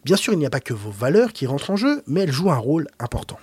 Bien 0.05 0.17
sûr, 0.17 0.33
il 0.33 0.39
n'y 0.39 0.45
a 0.45 0.51
pas 0.51 0.59
que 0.59 0.73
vos 0.73 0.91
valeurs 0.91 1.33
qui 1.33 1.47
rentrent 1.47 1.71
en 1.71 1.77
jeu, 1.77 2.03
mais 2.05 2.21
elles 2.21 2.31
jouent 2.31 2.51
un 2.51 2.57
rôle 2.57 2.87
important. 2.99 3.39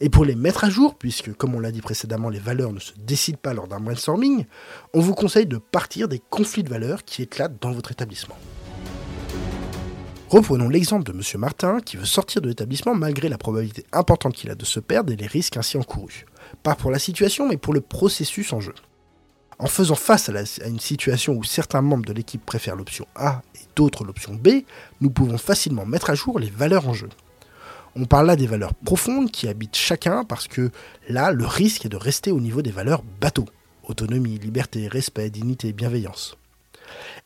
Et 0.00 0.10
pour 0.10 0.24
les 0.24 0.34
mettre 0.34 0.64
à 0.64 0.70
jour, 0.70 0.94
puisque 0.94 1.32
comme 1.34 1.54
on 1.54 1.60
l'a 1.60 1.72
dit 1.72 1.80
précédemment, 1.80 2.28
les 2.28 2.38
valeurs 2.38 2.72
ne 2.72 2.80
se 2.80 2.92
décident 2.98 3.38
pas 3.40 3.54
lors 3.54 3.68
d'un 3.68 3.80
brainstorming, 3.80 4.44
on 4.94 5.00
vous 5.00 5.14
conseille 5.14 5.46
de 5.46 5.58
partir 5.58 6.08
des 6.08 6.20
conflits 6.30 6.62
de 6.62 6.68
valeurs 6.68 7.04
qui 7.04 7.22
éclatent 7.22 7.60
dans 7.60 7.72
votre 7.72 7.92
établissement. 7.92 8.36
Reprenons 10.28 10.68
l'exemple 10.68 11.04
de 11.04 11.12
M. 11.12 11.40
Martin 11.40 11.78
qui 11.78 11.96
veut 11.96 12.04
sortir 12.04 12.42
de 12.42 12.48
l'établissement 12.48 12.96
malgré 12.96 13.28
la 13.28 13.38
probabilité 13.38 13.86
importante 13.92 14.34
qu'il 14.34 14.50
a 14.50 14.56
de 14.56 14.64
se 14.64 14.80
perdre 14.80 15.12
et 15.12 15.16
les 15.16 15.28
risques 15.28 15.56
ainsi 15.56 15.76
encourus. 15.76 16.26
Pas 16.64 16.74
pour 16.74 16.90
la 16.90 16.98
situation, 16.98 17.48
mais 17.48 17.56
pour 17.56 17.72
le 17.72 17.80
processus 17.80 18.52
en 18.52 18.60
jeu. 18.60 18.74
En 19.58 19.68
faisant 19.68 19.94
face 19.94 20.28
à, 20.28 20.68
une 20.68 20.80
situation 20.80 21.32
où 21.34 21.44
certains 21.44 21.80
membres 21.80 22.04
de 22.04 22.12
l'équipe 22.12 22.44
préfèrent 22.44 22.76
l'option 22.76 23.06
A 23.14 23.42
et 23.54 23.64
d'autres 23.76 24.04
l'option 24.04 24.34
B, 24.34 24.64
nous 25.00 25.10
pouvons 25.10 25.38
facilement 25.38 25.86
mettre 25.86 26.10
à 26.10 26.14
jour 26.14 26.40
les 26.40 26.50
valeurs 26.50 26.88
en 26.88 26.92
jeu. 26.92 27.08
On 27.98 28.04
parle 28.04 28.26
là 28.26 28.36
des 28.36 28.46
valeurs 28.46 28.74
profondes 28.74 29.30
qui 29.30 29.48
habitent 29.48 29.76
chacun 29.76 30.22
parce 30.24 30.48
que 30.48 30.70
là, 31.08 31.32
le 31.32 31.46
risque 31.46 31.86
est 31.86 31.88
de 31.88 31.96
rester 31.96 32.30
au 32.30 32.40
niveau 32.40 32.60
des 32.60 32.70
valeurs 32.70 33.02
bateau. 33.20 33.46
Autonomie, 33.84 34.38
liberté, 34.38 34.86
respect, 34.86 35.30
dignité, 35.30 35.72
bienveillance. 35.72 36.36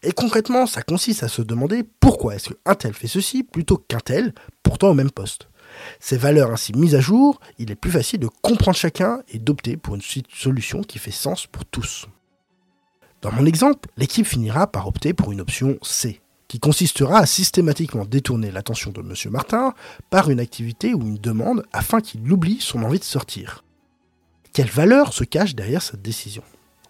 Et 0.04 0.12
concrètement, 0.12 0.66
ça 0.66 0.82
consiste 0.82 1.24
à 1.24 1.28
se 1.28 1.42
demander 1.42 1.84
pourquoi 1.98 2.36
est-ce 2.36 2.50
qu'un 2.50 2.74
tel 2.76 2.94
fait 2.94 3.08
ceci 3.08 3.42
plutôt 3.42 3.78
qu'un 3.78 3.98
tel, 3.98 4.32
pourtant 4.62 4.90
au 4.90 4.94
même 4.94 5.10
poste. 5.10 5.48
Ces 5.98 6.16
valeurs 6.16 6.52
ainsi 6.52 6.72
mises 6.72 6.94
à 6.94 7.00
jour, 7.00 7.40
il 7.58 7.72
est 7.72 7.76
plus 7.76 7.90
facile 7.90 8.20
de 8.20 8.28
comprendre 8.40 8.76
chacun 8.76 9.22
et 9.28 9.38
d'opter 9.40 9.76
pour 9.76 9.96
une 9.96 10.02
solution 10.02 10.82
qui 10.82 10.98
fait 10.98 11.10
sens 11.10 11.48
pour 11.48 11.64
tous. 11.64 12.06
Dans 13.22 13.32
mon 13.32 13.44
exemple, 13.44 13.88
l'équipe 13.96 14.26
finira 14.26 14.68
par 14.68 14.86
opter 14.86 15.14
pour 15.14 15.32
une 15.32 15.40
option 15.40 15.78
C, 15.82 16.20
qui 16.50 16.58
consistera 16.58 17.18
à 17.18 17.26
systématiquement 17.26 18.04
détourner 18.04 18.50
l'attention 18.50 18.90
de 18.90 18.98
M. 18.98 19.14
Martin 19.30 19.72
par 20.10 20.30
une 20.30 20.40
activité 20.40 20.94
ou 20.94 21.02
une 21.02 21.16
demande 21.16 21.62
afin 21.72 22.00
qu'il 22.00 22.28
oublie 22.32 22.58
son 22.60 22.82
envie 22.82 22.98
de 22.98 23.04
sortir. 23.04 23.62
Quelle 24.52 24.68
valeur 24.68 25.12
se 25.12 25.22
cache 25.22 25.54
derrière 25.54 25.80
cette 25.80 26.02
décision? 26.02 26.42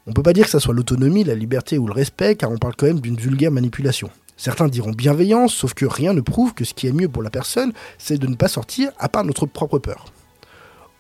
On 0.07 0.12
ne 0.12 0.14
peut 0.14 0.23
pas 0.23 0.33
dire 0.33 0.47
que 0.47 0.50
ce 0.50 0.61
soit 0.61 0.73
l'autonomie, 0.73 1.25
la 1.25 1.35
liberté 1.35 1.76
ou 1.76 1.87
le 1.87 1.93
respect, 1.93 2.37
car 2.37 2.50
on 2.50 2.57
parle 2.57 2.75
quand 2.75 2.87
même 2.87 3.00
d'une 3.00 3.19
vulgaire 3.19 3.50
manipulation. 3.50 4.09
Certains 4.38 4.67
diront 4.67 4.93
bienveillance, 4.93 5.52
sauf 5.52 5.75
que 5.75 5.85
rien 5.85 6.14
ne 6.14 6.23
prouve 6.23 6.55
que 6.55 6.64
ce 6.64 6.73
qui 6.73 6.87
est 6.87 6.93
mieux 6.93 7.11
pour 7.11 7.23
la 7.23 7.29
personne, 7.29 7.75
c'est 7.99 8.17
de 8.17 8.29
ne 8.29 8.37
pas 8.37 8.49
sortir 8.49 8.90
à 8.99 9.11
part 9.11 9.25
notre 9.25 9.45
propre 9.45 9.79
peur. 9.79 10.07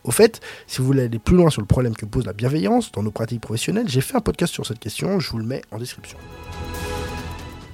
Au 0.04 0.10
fait, 0.10 0.42
si 0.66 0.82
vous 0.82 0.84
voulez 0.84 1.04
aller 1.04 1.18
plus 1.18 1.36
loin 1.36 1.48
sur 1.48 1.62
le 1.62 1.66
problème 1.66 1.96
que 1.96 2.04
pose 2.04 2.26
la 2.26 2.34
bienveillance 2.34 2.92
dans 2.92 3.02
nos 3.02 3.10
pratiques 3.10 3.40
professionnelles, 3.40 3.88
j'ai 3.88 4.02
fait 4.02 4.18
un 4.18 4.20
podcast 4.20 4.52
sur 4.52 4.66
cette 4.66 4.80
question, 4.80 5.18
je 5.18 5.30
vous 5.30 5.38
le 5.38 5.46
mets 5.46 5.62
en 5.70 5.78
description 5.78 6.18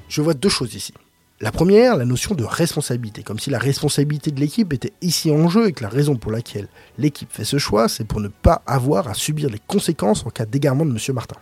je 0.08 0.22
vois 0.22 0.34
deux 0.34 0.48
choses 0.48 0.74
ici. 0.74 0.92
La 1.40 1.52
première, 1.52 1.96
la 1.96 2.06
notion 2.06 2.34
de 2.34 2.44
responsabilité, 2.44 3.22
comme 3.22 3.38
si 3.38 3.50
la 3.50 3.58
responsabilité 3.58 4.30
de 4.30 4.40
l'équipe 4.40 4.72
était 4.72 4.94
ici 5.02 5.30
en 5.30 5.48
jeu 5.48 5.68
et 5.68 5.72
que 5.72 5.82
la 5.82 5.90
raison 5.90 6.16
pour 6.16 6.32
laquelle 6.32 6.68
l'équipe 6.96 7.30
fait 7.30 7.44
ce 7.44 7.58
choix, 7.58 7.88
c'est 7.88 8.04
pour 8.04 8.20
ne 8.20 8.28
pas 8.28 8.62
avoir 8.66 9.08
à 9.08 9.14
subir 9.14 9.50
les 9.50 9.60
conséquences 9.66 10.24
en 10.24 10.30
cas 10.30 10.46
d'égarement 10.46 10.86
de 10.86 10.92
M. 10.92 11.14
Martin. 11.14 11.36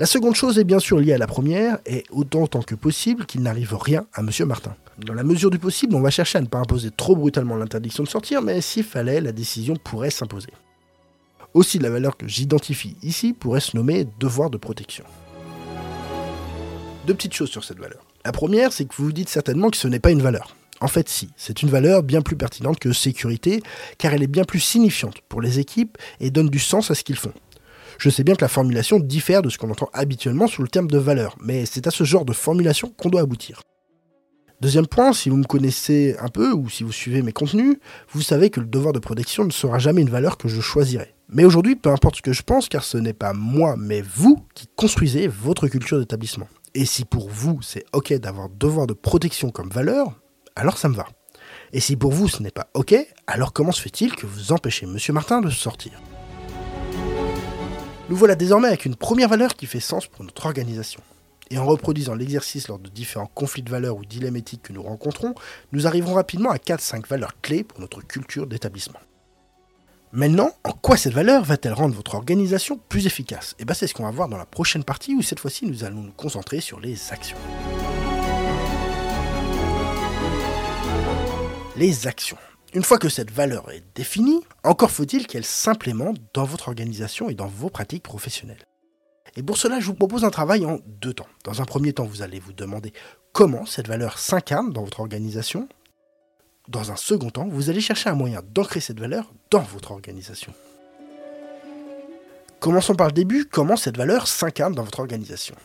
La 0.00 0.06
seconde 0.06 0.34
chose 0.34 0.58
est 0.58 0.64
bien 0.64 0.80
sûr 0.80 0.98
liée 0.98 1.12
à 1.12 1.18
la 1.18 1.28
première, 1.28 1.78
et 1.86 2.02
autant 2.10 2.48
tant 2.48 2.62
que 2.62 2.74
possible 2.74 3.24
qu'il 3.24 3.42
n'arrive 3.42 3.76
rien 3.76 4.06
à 4.14 4.22
M. 4.22 4.30
Martin. 4.46 4.74
Dans 4.98 5.14
la 5.14 5.22
mesure 5.22 5.50
du 5.50 5.58
possible, 5.60 5.94
on 5.94 6.00
va 6.00 6.10
chercher 6.10 6.38
à 6.38 6.40
ne 6.40 6.46
pas 6.46 6.58
imposer 6.58 6.90
trop 6.90 7.14
brutalement 7.14 7.56
l'interdiction 7.56 8.02
de 8.02 8.08
sortir, 8.08 8.42
mais 8.42 8.60
s'il 8.60 8.82
fallait, 8.82 9.20
la 9.20 9.30
décision 9.30 9.76
pourrait 9.76 10.10
s'imposer. 10.10 10.50
Aussi, 11.54 11.78
la 11.78 11.90
valeur 11.90 12.16
que 12.16 12.26
j'identifie 12.26 12.96
ici 13.02 13.34
pourrait 13.34 13.60
se 13.60 13.76
nommer 13.76 14.08
devoir 14.18 14.50
de 14.50 14.56
protection. 14.56 15.04
Deux 17.06 17.14
petites 17.14 17.34
choses 17.34 17.50
sur 17.50 17.64
cette 17.64 17.80
valeur. 17.80 18.06
La 18.24 18.30
première, 18.30 18.72
c'est 18.72 18.84
que 18.84 18.94
vous 18.94 19.06
vous 19.06 19.12
dites 19.12 19.28
certainement 19.28 19.70
que 19.70 19.76
ce 19.76 19.88
n'est 19.88 19.98
pas 19.98 20.12
une 20.12 20.22
valeur. 20.22 20.54
En 20.80 20.86
fait, 20.86 21.08
si, 21.08 21.30
c'est 21.36 21.62
une 21.62 21.68
valeur 21.68 22.04
bien 22.04 22.22
plus 22.22 22.36
pertinente 22.36 22.78
que 22.78 22.92
sécurité, 22.92 23.60
car 23.98 24.14
elle 24.14 24.22
est 24.22 24.28
bien 24.28 24.44
plus 24.44 24.60
signifiante 24.60 25.20
pour 25.28 25.40
les 25.40 25.58
équipes 25.58 25.98
et 26.20 26.30
donne 26.30 26.48
du 26.48 26.60
sens 26.60 26.92
à 26.92 26.94
ce 26.94 27.02
qu'ils 27.02 27.16
font. 27.16 27.32
Je 27.98 28.08
sais 28.08 28.22
bien 28.22 28.36
que 28.36 28.44
la 28.44 28.48
formulation 28.48 29.00
diffère 29.00 29.42
de 29.42 29.50
ce 29.50 29.58
qu'on 29.58 29.70
entend 29.70 29.90
habituellement 29.92 30.46
sous 30.46 30.62
le 30.62 30.68
terme 30.68 30.88
de 30.88 30.98
valeur, 30.98 31.36
mais 31.40 31.66
c'est 31.66 31.88
à 31.88 31.90
ce 31.90 32.04
genre 32.04 32.24
de 32.24 32.32
formulation 32.32 32.92
qu'on 32.96 33.10
doit 33.10 33.20
aboutir. 33.20 33.62
Deuxième 34.60 34.86
point, 34.86 35.12
si 35.12 35.28
vous 35.28 35.36
me 35.36 35.44
connaissez 35.44 36.14
un 36.20 36.28
peu 36.28 36.52
ou 36.52 36.70
si 36.70 36.84
vous 36.84 36.92
suivez 36.92 37.22
mes 37.22 37.32
contenus, 37.32 37.78
vous 38.12 38.22
savez 38.22 38.48
que 38.50 38.60
le 38.60 38.66
devoir 38.66 38.92
de 38.92 39.00
protection 39.00 39.44
ne 39.44 39.50
sera 39.50 39.80
jamais 39.80 40.02
une 40.02 40.10
valeur 40.10 40.38
que 40.38 40.46
je 40.46 40.60
choisirai. 40.60 41.14
Mais 41.28 41.44
aujourd'hui, 41.44 41.74
peu 41.74 41.90
importe 41.90 42.16
ce 42.16 42.22
que 42.22 42.32
je 42.32 42.42
pense, 42.42 42.68
car 42.68 42.84
ce 42.84 42.96
n'est 42.96 43.12
pas 43.12 43.32
moi, 43.32 43.74
mais 43.76 44.02
vous 44.02 44.46
qui 44.54 44.68
construisez 44.76 45.26
votre 45.26 45.66
culture 45.66 45.98
d'établissement. 45.98 46.46
Et 46.74 46.86
si 46.86 47.04
pour 47.04 47.28
vous 47.28 47.60
c'est 47.60 47.84
ok 47.92 48.14
d'avoir 48.14 48.48
devoir 48.48 48.86
de 48.86 48.94
protection 48.94 49.50
comme 49.50 49.68
valeur, 49.68 50.18
alors 50.56 50.78
ça 50.78 50.88
me 50.88 50.94
va. 50.94 51.06
Et 51.74 51.80
si 51.80 51.96
pour 51.96 52.12
vous 52.12 52.28
ce 52.28 52.42
n'est 52.42 52.50
pas 52.50 52.68
ok, 52.72 52.94
alors 53.26 53.52
comment 53.52 53.72
se 53.72 53.82
fait-il 53.82 54.14
que 54.16 54.26
vous 54.26 54.52
empêchez 54.52 54.86
Monsieur 54.86 55.12
Martin 55.12 55.42
de 55.42 55.50
sortir? 55.50 55.92
Nous 58.08 58.16
voilà 58.16 58.36
désormais 58.36 58.68
avec 58.68 58.86
une 58.86 58.96
première 58.96 59.28
valeur 59.28 59.54
qui 59.54 59.66
fait 59.66 59.80
sens 59.80 60.06
pour 60.06 60.24
notre 60.24 60.46
organisation. 60.46 61.02
Et 61.50 61.58
en 61.58 61.66
reproduisant 61.66 62.14
l'exercice 62.14 62.68
lors 62.68 62.78
de 62.78 62.88
différents 62.88 63.26
conflits 63.26 63.62
de 63.62 63.70
valeurs 63.70 63.98
ou 63.98 64.04
dilemmes 64.06 64.36
éthiques 64.36 64.62
que 64.62 64.72
nous 64.72 64.82
rencontrons, 64.82 65.34
nous 65.72 65.86
arriverons 65.86 66.14
rapidement 66.14 66.50
à 66.50 66.56
4-5 66.56 67.06
valeurs 67.06 67.38
clés 67.42 67.64
pour 67.64 67.80
notre 67.80 68.00
culture 68.00 68.46
d'établissement. 68.46 69.00
Maintenant, 70.14 70.50
en 70.64 70.72
quoi 70.72 70.98
cette 70.98 71.14
valeur 71.14 71.42
va-t-elle 71.42 71.72
rendre 71.72 71.94
votre 71.94 72.14
organisation 72.14 72.78
plus 72.90 73.06
efficace? 73.06 73.52
Et 73.52 73.62
eh 73.62 73.64
bien 73.64 73.72
c'est 73.74 73.86
ce 73.86 73.94
qu'on 73.94 74.02
va 74.02 74.10
voir 74.10 74.28
dans 74.28 74.36
la 74.36 74.44
prochaine 74.44 74.84
partie 74.84 75.14
où 75.14 75.22
cette 75.22 75.40
fois-ci 75.40 75.64
nous 75.64 75.84
allons 75.84 76.02
nous 76.02 76.12
concentrer 76.12 76.60
sur 76.60 76.80
les 76.80 77.12
actions. 77.14 77.38
Les 81.78 82.06
actions. 82.06 82.36
Une 82.74 82.82
fois 82.82 82.98
que 82.98 83.08
cette 83.08 83.30
valeur 83.30 83.70
est 83.70 83.84
définie, 83.94 84.42
encore 84.64 84.90
faut-il 84.90 85.26
qu'elle 85.26 85.46
s'implémente 85.46 86.18
dans 86.34 86.44
votre 86.44 86.68
organisation 86.68 87.30
et 87.30 87.34
dans 87.34 87.46
vos 87.46 87.70
pratiques 87.70 88.02
professionnelles. 88.02 88.66
Et 89.36 89.42
pour 89.42 89.56
cela, 89.56 89.80
je 89.80 89.86
vous 89.86 89.94
propose 89.94 90.26
un 90.26 90.30
travail 90.30 90.66
en 90.66 90.78
deux 91.00 91.14
temps. 91.14 91.26
Dans 91.44 91.62
un 91.62 91.64
premier 91.64 91.94
temps, 91.94 92.04
vous 92.04 92.20
allez 92.20 92.38
vous 92.38 92.52
demander 92.52 92.92
comment 93.32 93.64
cette 93.64 93.88
valeur 93.88 94.18
s'incarne 94.18 94.74
dans 94.74 94.84
votre 94.84 95.00
organisation, 95.00 95.70
dans 96.68 96.92
un 96.92 96.96
second 96.96 97.30
temps, 97.30 97.48
vous 97.48 97.70
allez 97.70 97.80
chercher 97.80 98.10
un 98.10 98.14
moyen 98.14 98.40
d'ancrer 98.54 98.80
cette 98.80 99.00
valeur 99.00 99.32
dans 99.50 99.60
votre 99.62 99.90
organisation. 99.90 100.52
Commençons 102.60 102.94
par 102.94 103.08
le 103.08 103.12
début, 103.12 103.46
comment 103.46 103.76
cette 103.76 103.96
valeur 103.96 104.28
s'incarne 104.28 104.74
dans 104.74 104.84
votre 104.84 105.00
organisation? 105.00 105.56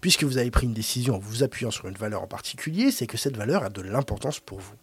Puisque 0.00 0.22
vous 0.22 0.38
avez 0.38 0.50
pris 0.52 0.66
une 0.66 0.74
décision 0.74 1.16
en 1.16 1.18
vous 1.18 1.42
appuyant 1.42 1.72
sur 1.72 1.88
une 1.88 1.96
valeur 1.96 2.22
en 2.22 2.28
particulier, 2.28 2.92
c'est 2.92 3.08
que 3.08 3.16
cette 3.16 3.36
valeur 3.36 3.64
a 3.64 3.68
de 3.68 3.82
l'importance 3.82 4.38
pour 4.38 4.60
vous. 4.60 4.74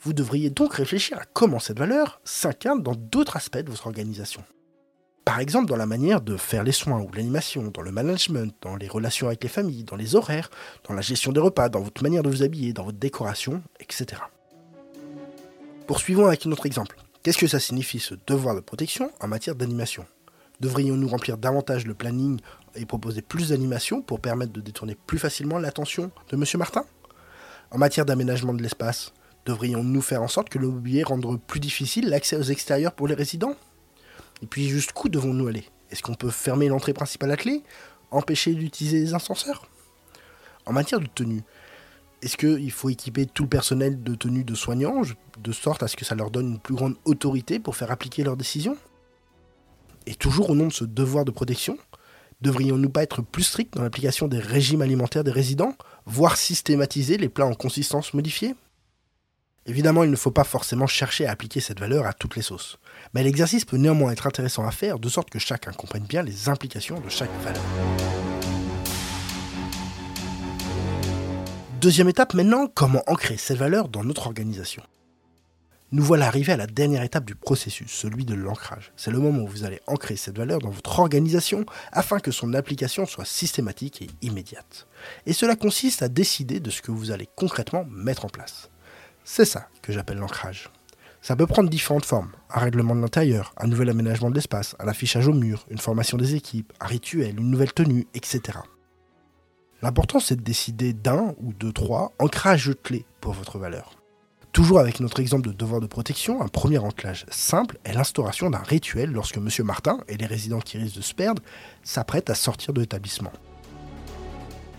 Vous 0.00 0.12
devriez 0.12 0.50
donc 0.50 0.74
réfléchir 0.74 1.18
à 1.18 1.24
comment 1.32 1.60
cette 1.60 1.78
valeur 1.78 2.20
s'incarne 2.24 2.82
dans 2.82 2.96
d'autres 2.96 3.36
aspects 3.36 3.58
de 3.58 3.70
votre 3.70 3.86
organisation. 3.86 4.42
Par 5.24 5.38
exemple, 5.38 5.66
dans 5.66 5.76
la 5.76 5.86
manière 5.86 6.20
de 6.20 6.36
faire 6.36 6.64
les 6.64 6.72
soins 6.72 7.00
ou 7.00 7.10
l'animation, 7.12 7.70
dans 7.72 7.82
le 7.82 7.92
management, 7.92 8.52
dans 8.60 8.76
les 8.76 8.88
relations 8.88 9.28
avec 9.28 9.42
les 9.42 9.48
familles, 9.48 9.84
dans 9.84 9.96
les 9.96 10.16
horaires, 10.16 10.50
dans 10.88 10.94
la 10.94 11.00
gestion 11.00 11.32
des 11.32 11.40
repas, 11.40 11.68
dans 11.68 11.80
votre 11.80 12.02
manière 12.02 12.22
de 12.22 12.28
vous 12.28 12.42
habiller, 12.42 12.72
dans 12.72 12.84
votre 12.84 12.98
décoration, 12.98 13.62
etc. 13.80 14.20
Poursuivons 15.86 16.26
avec 16.26 16.46
un 16.46 16.52
autre 16.52 16.64
exemple. 16.64 16.96
Qu'est-ce 17.22 17.36
que 17.36 17.46
ça 17.46 17.60
signifie 17.60 17.98
ce 17.98 18.14
devoir 18.26 18.54
de 18.54 18.60
protection 18.60 19.10
en 19.20 19.28
matière 19.28 19.54
d'animation? 19.54 20.06
Devrions-nous 20.60 21.08
remplir 21.08 21.36
davantage 21.36 21.86
le 21.86 21.92
planning 21.92 22.40
et 22.74 22.86
proposer 22.86 23.20
plus 23.20 23.50
d'animation 23.50 24.00
pour 24.00 24.20
permettre 24.20 24.52
de 24.52 24.62
détourner 24.62 24.96
plus 25.06 25.18
facilement 25.18 25.58
l'attention 25.58 26.10
de 26.30 26.36
M. 26.36 26.44
Martin? 26.56 26.86
En 27.70 27.76
matière 27.76 28.06
d'aménagement 28.06 28.54
de 28.54 28.62
l'espace, 28.62 29.12
devrions-nous 29.44 30.00
faire 30.00 30.22
en 30.22 30.28
sorte 30.28 30.48
que 30.48 30.58
le 30.58 30.68
mobilier 30.68 31.02
rende 31.02 31.38
plus 31.42 31.60
difficile 31.60 32.08
l'accès 32.08 32.36
aux 32.36 32.42
extérieurs 32.42 32.92
pour 32.92 33.06
les 33.06 33.14
résidents? 33.14 33.54
Et 34.42 34.46
puis 34.46 34.66
jusqu'où 34.68 35.10
devons-nous 35.10 35.48
aller? 35.48 35.66
Est-ce 35.90 36.02
qu'on 36.02 36.14
peut 36.14 36.30
fermer 36.30 36.68
l'entrée 36.68 36.94
principale 36.94 37.32
à 37.32 37.36
clé? 37.36 37.62
Empêcher 38.10 38.54
d'utiliser 38.54 39.00
les 39.00 39.12
ascenseurs? 39.12 39.68
En 40.64 40.72
matière 40.72 41.00
de 41.00 41.08
tenue, 41.14 41.42
est-ce 42.24 42.38
qu'il 42.38 42.70
faut 42.70 42.88
équiper 42.88 43.26
tout 43.26 43.42
le 43.42 43.50
personnel 43.50 44.02
de 44.02 44.14
tenue 44.14 44.44
de 44.44 44.54
soignants, 44.54 45.02
de 45.38 45.52
sorte 45.52 45.82
à 45.82 45.88
ce 45.88 45.96
que 45.96 46.06
ça 46.06 46.14
leur 46.14 46.30
donne 46.30 46.52
une 46.52 46.58
plus 46.58 46.74
grande 46.74 46.96
autorité 47.04 47.58
pour 47.58 47.76
faire 47.76 47.90
appliquer 47.90 48.24
leurs 48.24 48.38
décisions? 48.38 48.78
Et 50.06 50.14
toujours 50.14 50.48
au 50.48 50.54
nom 50.54 50.68
de 50.68 50.72
ce 50.72 50.84
devoir 50.84 51.26
de 51.26 51.30
protection, 51.30 51.76
devrions-nous 52.40 52.88
pas 52.88 53.02
être 53.02 53.20
plus 53.20 53.42
stricts 53.42 53.74
dans 53.74 53.82
l'application 53.82 54.26
des 54.26 54.38
régimes 54.38 54.80
alimentaires 54.80 55.22
des 55.22 55.30
résidents, 55.30 55.74
voire 56.06 56.38
systématiser 56.38 57.18
les 57.18 57.28
plats 57.28 57.46
en 57.46 57.54
consistance 57.54 58.14
modifiée? 58.14 58.54
Évidemment, 59.66 60.02
il 60.02 60.10
ne 60.10 60.16
faut 60.16 60.30
pas 60.30 60.44
forcément 60.44 60.86
chercher 60.86 61.26
à 61.26 61.30
appliquer 61.30 61.60
cette 61.60 61.80
valeur 61.80 62.06
à 62.06 62.14
toutes 62.14 62.36
les 62.36 62.42
sauces. 62.42 62.78
Mais 63.12 63.22
l'exercice 63.22 63.66
peut 63.66 63.76
néanmoins 63.76 64.12
être 64.12 64.26
intéressant 64.26 64.66
à 64.66 64.70
faire 64.70 64.98
de 64.98 65.10
sorte 65.10 65.28
que 65.28 65.38
chacun 65.38 65.72
comprenne 65.72 66.04
bien 66.04 66.22
les 66.22 66.48
implications 66.48 67.00
de 67.00 67.10
chaque 67.10 67.30
valeur. 67.42 67.62
Deuxième 71.84 72.08
étape 72.08 72.32
maintenant, 72.32 72.66
comment 72.66 73.02
ancrer 73.06 73.36
ces 73.36 73.54
valeurs 73.54 73.90
dans 73.90 74.04
notre 74.04 74.26
organisation? 74.26 74.82
Nous 75.92 76.02
voilà 76.02 76.28
arrivés 76.28 76.54
à 76.54 76.56
la 76.56 76.66
dernière 76.66 77.02
étape 77.02 77.26
du 77.26 77.34
processus, 77.34 77.92
celui 77.92 78.24
de 78.24 78.32
l'ancrage. 78.32 78.90
C'est 78.96 79.10
le 79.10 79.18
moment 79.18 79.42
où 79.42 79.46
vous 79.46 79.64
allez 79.64 79.80
ancrer 79.86 80.16
cette 80.16 80.38
valeur 80.38 80.60
dans 80.60 80.70
votre 80.70 80.98
organisation 80.98 81.66
afin 81.92 82.20
que 82.20 82.30
son 82.30 82.54
application 82.54 83.04
soit 83.04 83.26
systématique 83.26 84.00
et 84.00 84.08
immédiate. 84.22 84.86
Et 85.26 85.34
cela 85.34 85.56
consiste 85.56 86.02
à 86.02 86.08
décider 86.08 86.58
de 86.58 86.70
ce 86.70 86.80
que 86.80 86.90
vous 86.90 87.10
allez 87.10 87.28
concrètement 87.36 87.84
mettre 87.90 88.24
en 88.24 88.30
place. 88.30 88.70
C'est 89.22 89.44
ça 89.44 89.68
que 89.82 89.92
j'appelle 89.92 90.16
l'ancrage. 90.16 90.70
Ça 91.20 91.36
peut 91.36 91.46
prendre 91.46 91.68
différentes 91.68 92.06
formes. 92.06 92.32
Un 92.48 92.60
règlement 92.60 92.96
de 92.96 93.02
l'intérieur, 93.02 93.52
un 93.58 93.66
nouvel 93.66 93.90
aménagement 93.90 94.30
de 94.30 94.36
l'espace, 94.36 94.74
un 94.78 94.88
affichage 94.88 95.28
au 95.28 95.34
mur, 95.34 95.66
une 95.68 95.76
formation 95.76 96.16
des 96.16 96.34
équipes, 96.34 96.72
un 96.80 96.86
rituel, 96.86 97.38
une 97.38 97.50
nouvelle 97.50 97.74
tenue, 97.74 98.06
etc. 98.14 98.60
L'important 99.84 100.18
c'est 100.18 100.36
de 100.36 100.40
décider 100.40 100.94
d'un 100.94 101.34
ou 101.42 101.52
de 101.52 101.70
trois 101.70 102.14
ancrages 102.18 102.72
clés 102.82 103.04
pour 103.20 103.34
votre 103.34 103.58
valeur. 103.58 103.98
Toujours 104.50 104.78
avec 104.78 104.98
notre 104.98 105.20
exemple 105.20 105.48
de 105.48 105.52
devoir 105.52 105.82
de 105.82 105.86
protection, 105.86 106.40
un 106.40 106.48
premier 106.48 106.78
ancrage 106.78 107.26
simple 107.28 107.76
est 107.84 107.92
l'instauration 107.92 108.48
d'un 108.48 108.62
rituel 108.62 109.10
lorsque 109.10 109.36
M. 109.36 109.50
Martin 109.62 109.98
et 110.08 110.16
les 110.16 110.24
résidents 110.24 110.60
qui 110.60 110.78
risquent 110.78 110.96
de 110.96 111.02
se 111.02 111.12
perdre 111.12 111.42
s'apprêtent 111.82 112.30
à 112.30 112.34
sortir 112.34 112.72
de 112.72 112.80
l'établissement. 112.80 113.32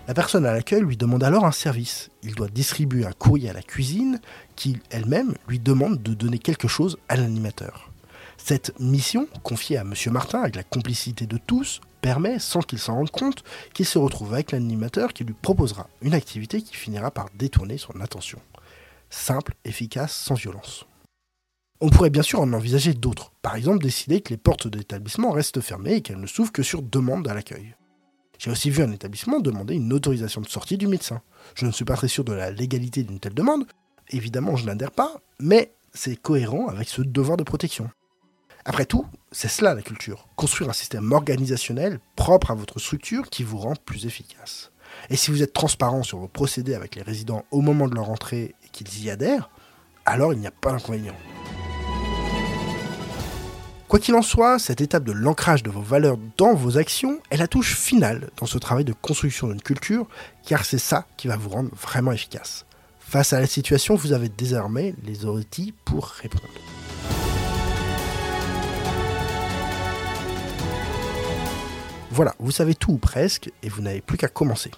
La 0.07 0.15
personne 0.15 0.43
à 0.43 0.53
l'accueil 0.53 0.81
lui 0.81 0.97
demande 0.97 1.23
alors 1.23 1.45
un 1.45 1.51
service. 1.51 2.09
Il 2.23 2.33
doit 2.33 2.47
distribuer 2.47 3.05
un 3.05 3.11
courrier 3.11 3.51
à 3.51 3.53
la 3.53 3.61
cuisine 3.61 4.19
qui, 4.55 4.79
elle-même, 4.89 5.35
lui 5.47 5.59
demande 5.59 6.01
de 6.01 6.15
donner 6.15 6.39
quelque 6.39 6.67
chose 6.67 6.97
à 7.09 7.15
l'animateur. 7.15 7.91
Cette 8.37 8.73
mission, 8.79 9.27
confiée 9.43 9.77
à 9.77 9.81
M. 9.81 9.93
Martin 10.11 10.41
avec 10.41 10.55
la 10.55 10.63
complicité 10.63 11.27
de 11.27 11.37
tous, 11.37 11.79
permet, 12.05 12.37
sans 12.37 12.59
qu'il 12.59 12.77
s'en 12.77 12.93
rende 12.93 13.09
compte, 13.09 13.43
qu'il 13.73 13.87
se 13.87 13.97
retrouve 13.97 14.35
avec 14.35 14.51
l'animateur 14.51 15.11
qui 15.11 15.23
lui 15.23 15.33
proposera 15.33 15.89
une 16.03 16.13
activité 16.13 16.61
qui 16.61 16.75
finira 16.75 17.09
par 17.09 17.31
détourner 17.33 17.79
son 17.79 17.99
attention. 17.99 18.37
Simple, 19.09 19.55
efficace, 19.65 20.13
sans 20.13 20.35
violence. 20.35 20.85
On 21.81 21.89
pourrait 21.89 22.11
bien 22.11 22.21
sûr 22.21 22.41
en 22.41 22.53
envisager 22.53 22.93
d'autres, 22.93 23.31
par 23.41 23.55
exemple 23.55 23.83
décider 23.83 24.21
que 24.21 24.29
les 24.29 24.37
portes 24.37 24.67
de 24.67 24.77
l'établissement 24.77 25.31
restent 25.31 25.61
fermées 25.61 25.95
et 25.95 26.01
qu'elles 26.01 26.19
ne 26.19 26.27
s'ouvrent 26.27 26.51
que 26.51 26.61
sur 26.61 26.83
demande 26.83 27.27
à 27.27 27.33
l'accueil. 27.33 27.73
J'ai 28.37 28.51
aussi 28.51 28.69
vu 28.69 28.83
un 28.83 28.91
établissement 28.91 29.39
demander 29.39 29.73
une 29.73 29.91
autorisation 29.91 30.41
de 30.41 30.47
sortie 30.47 30.77
du 30.77 30.85
médecin. 30.85 31.23
Je 31.55 31.65
ne 31.65 31.71
suis 31.71 31.85
pas 31.85 31.95
très 31.95 32.07
sûr 32.07 32.23
de 32.23 32.33
la 32.33 32.51
légalité 32.51 33.01
d'une 33.01 33.19
telle 33.19 33.33
demande, 33.33 33.65
évidemment 34.09 34.57
je 34.57 34.67
n'adhère 34.67 34.91
pas, 34.91 35.21
mais 35.39 35.73
c'est 35.91 36.17
cohérent 36.17 36.67
avec 36.67 36.87
ce 36.87 37.01
devoir 37.01 37.35
de 37.35 37.43
protection. 37.43 37.89
Après 38.63 38.85
tout, 38.85 39.07
c'est 39.35 39.49
cela 39.49 39.75
la 39.75 39.81
culture, 39.81 40.29
construire 40.37 40.69
un 40.69 40.73
système 40.73 41.11
organisationnel 41.11 41.99
propre 42.15 42.51
à 42.51 42.55
votre 42.55 42.79
structure 42.79 43.29
qui 43.29 43.43
vous 43.43 43.57
rend 43.57 43.75
plus 43.75 44.05
efficace. 44.05 44.71
Et 45.09 45.17
si 45.17 45.29
vous 45.29 45.43
êtes 45.43 45.51
transparent 45.51 46.03
sur 46.03 46.19
vos 46.19 46.29
procédés 46.29 46.73
avec 46.73 46.95
les 46.95 47.01
résidents 47.01 47.43
au 47.51 47.59
moment 47.59 47.89
de 47.89 47.95
leur 47.95 48.09
entrée 48.09 48.55
et 48.63 48.69
qu'ils 48.71 49.03
y 49.03 49.09
adhèrent, 49.09 49.49
alors 50.05 50.31
il 50.31 50.39
n'y 50.39 50.47
a 50.47 50.51
pas 50.51 50.71
d'inconvénient. 50.71 51.17
Quoi 53.89 53.99
qu'il 53.99 54.15
en 54.15 54.21
soit, 54.21 54.57
cette 54.57 54.79
étape 54.79 55.03
de 55.03 55.11
l'ancrage 55.11 55.63
de 55.63 55.69
vos 55.69 55.81
valeurs 55.81 56.17
dans 56.37 56.53
vos 56.53 56.77
actions 56.77 57.19
est 57.29 57.35
la 57.35 57.49
touche 57.49 57.75
finale 57.75 58.29
dans 58.37 58.45
ce 58.45 58.57
travail 58.57 58.85
de 58.85 58.93
construction 58.93 59.49
d'une 59.49 59.61
culture, 59.61 60.07
car 60.45 60.63
c'est 60.63 60.77
ça 60.77 61.07
qui 61.17 61.27
va 61.27 61.35
vous 61.35 61.49
rendre 61.49 61.71
vraiment 61.75 62.13
efficace. 62.13 62.65
Face 63.01 63.33
à 63.33 63.41
la 63.41 63.47
situation, 63.47 63.95
vous 63.95 64.13
avez 64.13 64.29
désormais 64.29 64.95
les 65.03 65.25
outils 65.25 65.73
pour 65.83 66.05
répondre. 66.05 66.47
Voilà, 72.15 72.33
vous 72.39 72.51
savez 72.51 72.75
tout 72.75 72.93
ou 72.93 72.97
presque, 72.97 73.51
et 73.61 73.67
vous 73.67 73.81
n'avez 73.81 73.99
plus 73.99 74.17
qu'à 74.17 74.29
commencer. 74.29 74.71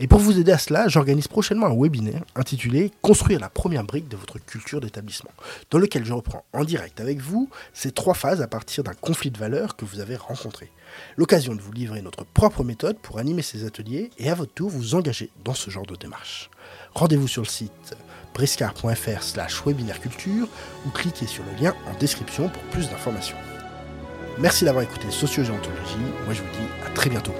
Et 0.00 0.06
pour 0.06 0.18
vous 0.18 0.38
aider 0.38 0.52
à 0.52 0.58
cela, 0.58 0.86
j'organise 0.86 1.28
prochainement 1.28 1.68
un 1.68 1.74
webinaire 1.74 2.22
intitulé 2.36 2.92
Construire 3.00 3.40
la 3.40 3.48
première 3.48 3.84
brique 3.84 4.06
de 4.06 4.18
votre 4.18 4.38
culture 4.38 4.82
d'établissement, 4.82 5.30
dans 5.70 5.78
lequel 5.78 6.04
je 6.04 6.12
reprends 6.12 6.44
en 6.52 6.62
direct 6.62 7.00
avec 7.00 7.22
vous 7.22 7.48
ces 7.72 7.90
trois 7.90 8.12
phases 8.12 8.42
à 8.42 8.48
partir 8.48 8.84
d'un 8.84 8.92
conflit 8.92 9.30
de 9.30 9.38
valeurs 9.38 9.76
que 9.76 9.86
vous 9.86 10.00
avez 10.00 10.16
rencontré. 10.16 10.70
L'occasion 11.16 11.54
de 11.54 11.62
vous 11.62 11.72
livrer 11.72 12.02
notre 12.02 12.26
propre 12.26 12.64
méthode 12.64 12.98
pour 12.98 13.18
animer 13.18 13.40
ces 13.40 13.64
ateliers 13.64 14.10
et 14.18 14.28
à 14.28 14.34
votre 14.34 14.52
tour 14.52 14.68
vous 14.68 14.94
engager 14.94 15.30
dans 15.42 15.54
ce 15.54 15.70
genre 15.70 15.86
de 15.86 15.96
démarche. 15.96 16.50
Rendez-vous 16.92 17.28
sur 17.28 17.40
le 17.40 17.48
site 17.48 17.96
briscar.fr 18.34 19.22
slash 19.22 19.64
webinaire 19.64 20.02
culture 20.02 20.48
ou 20.84 20.90
cliquez 20.90 21.26
sur 21.26 21.44
le 21.44 21.62
lien 21.62 21.74
en 21.86 21.98
description 21.98 22.50
pour 22.50 22.62
plus 22.64 22.90
d'informations. 22.90 23.38
Merci 24.38 24.64
d'avoir 24.64 24.84
écouté 24.84 25.10
Sociogéontologie. 25.10 25.96
Moi 26.24 26.34
je 26.34 26.42
vous 26.42 26.50
dis 26.52 26.66
à 26.86 26.90
très 26.90 27.08
bientôt. 27.08 27.34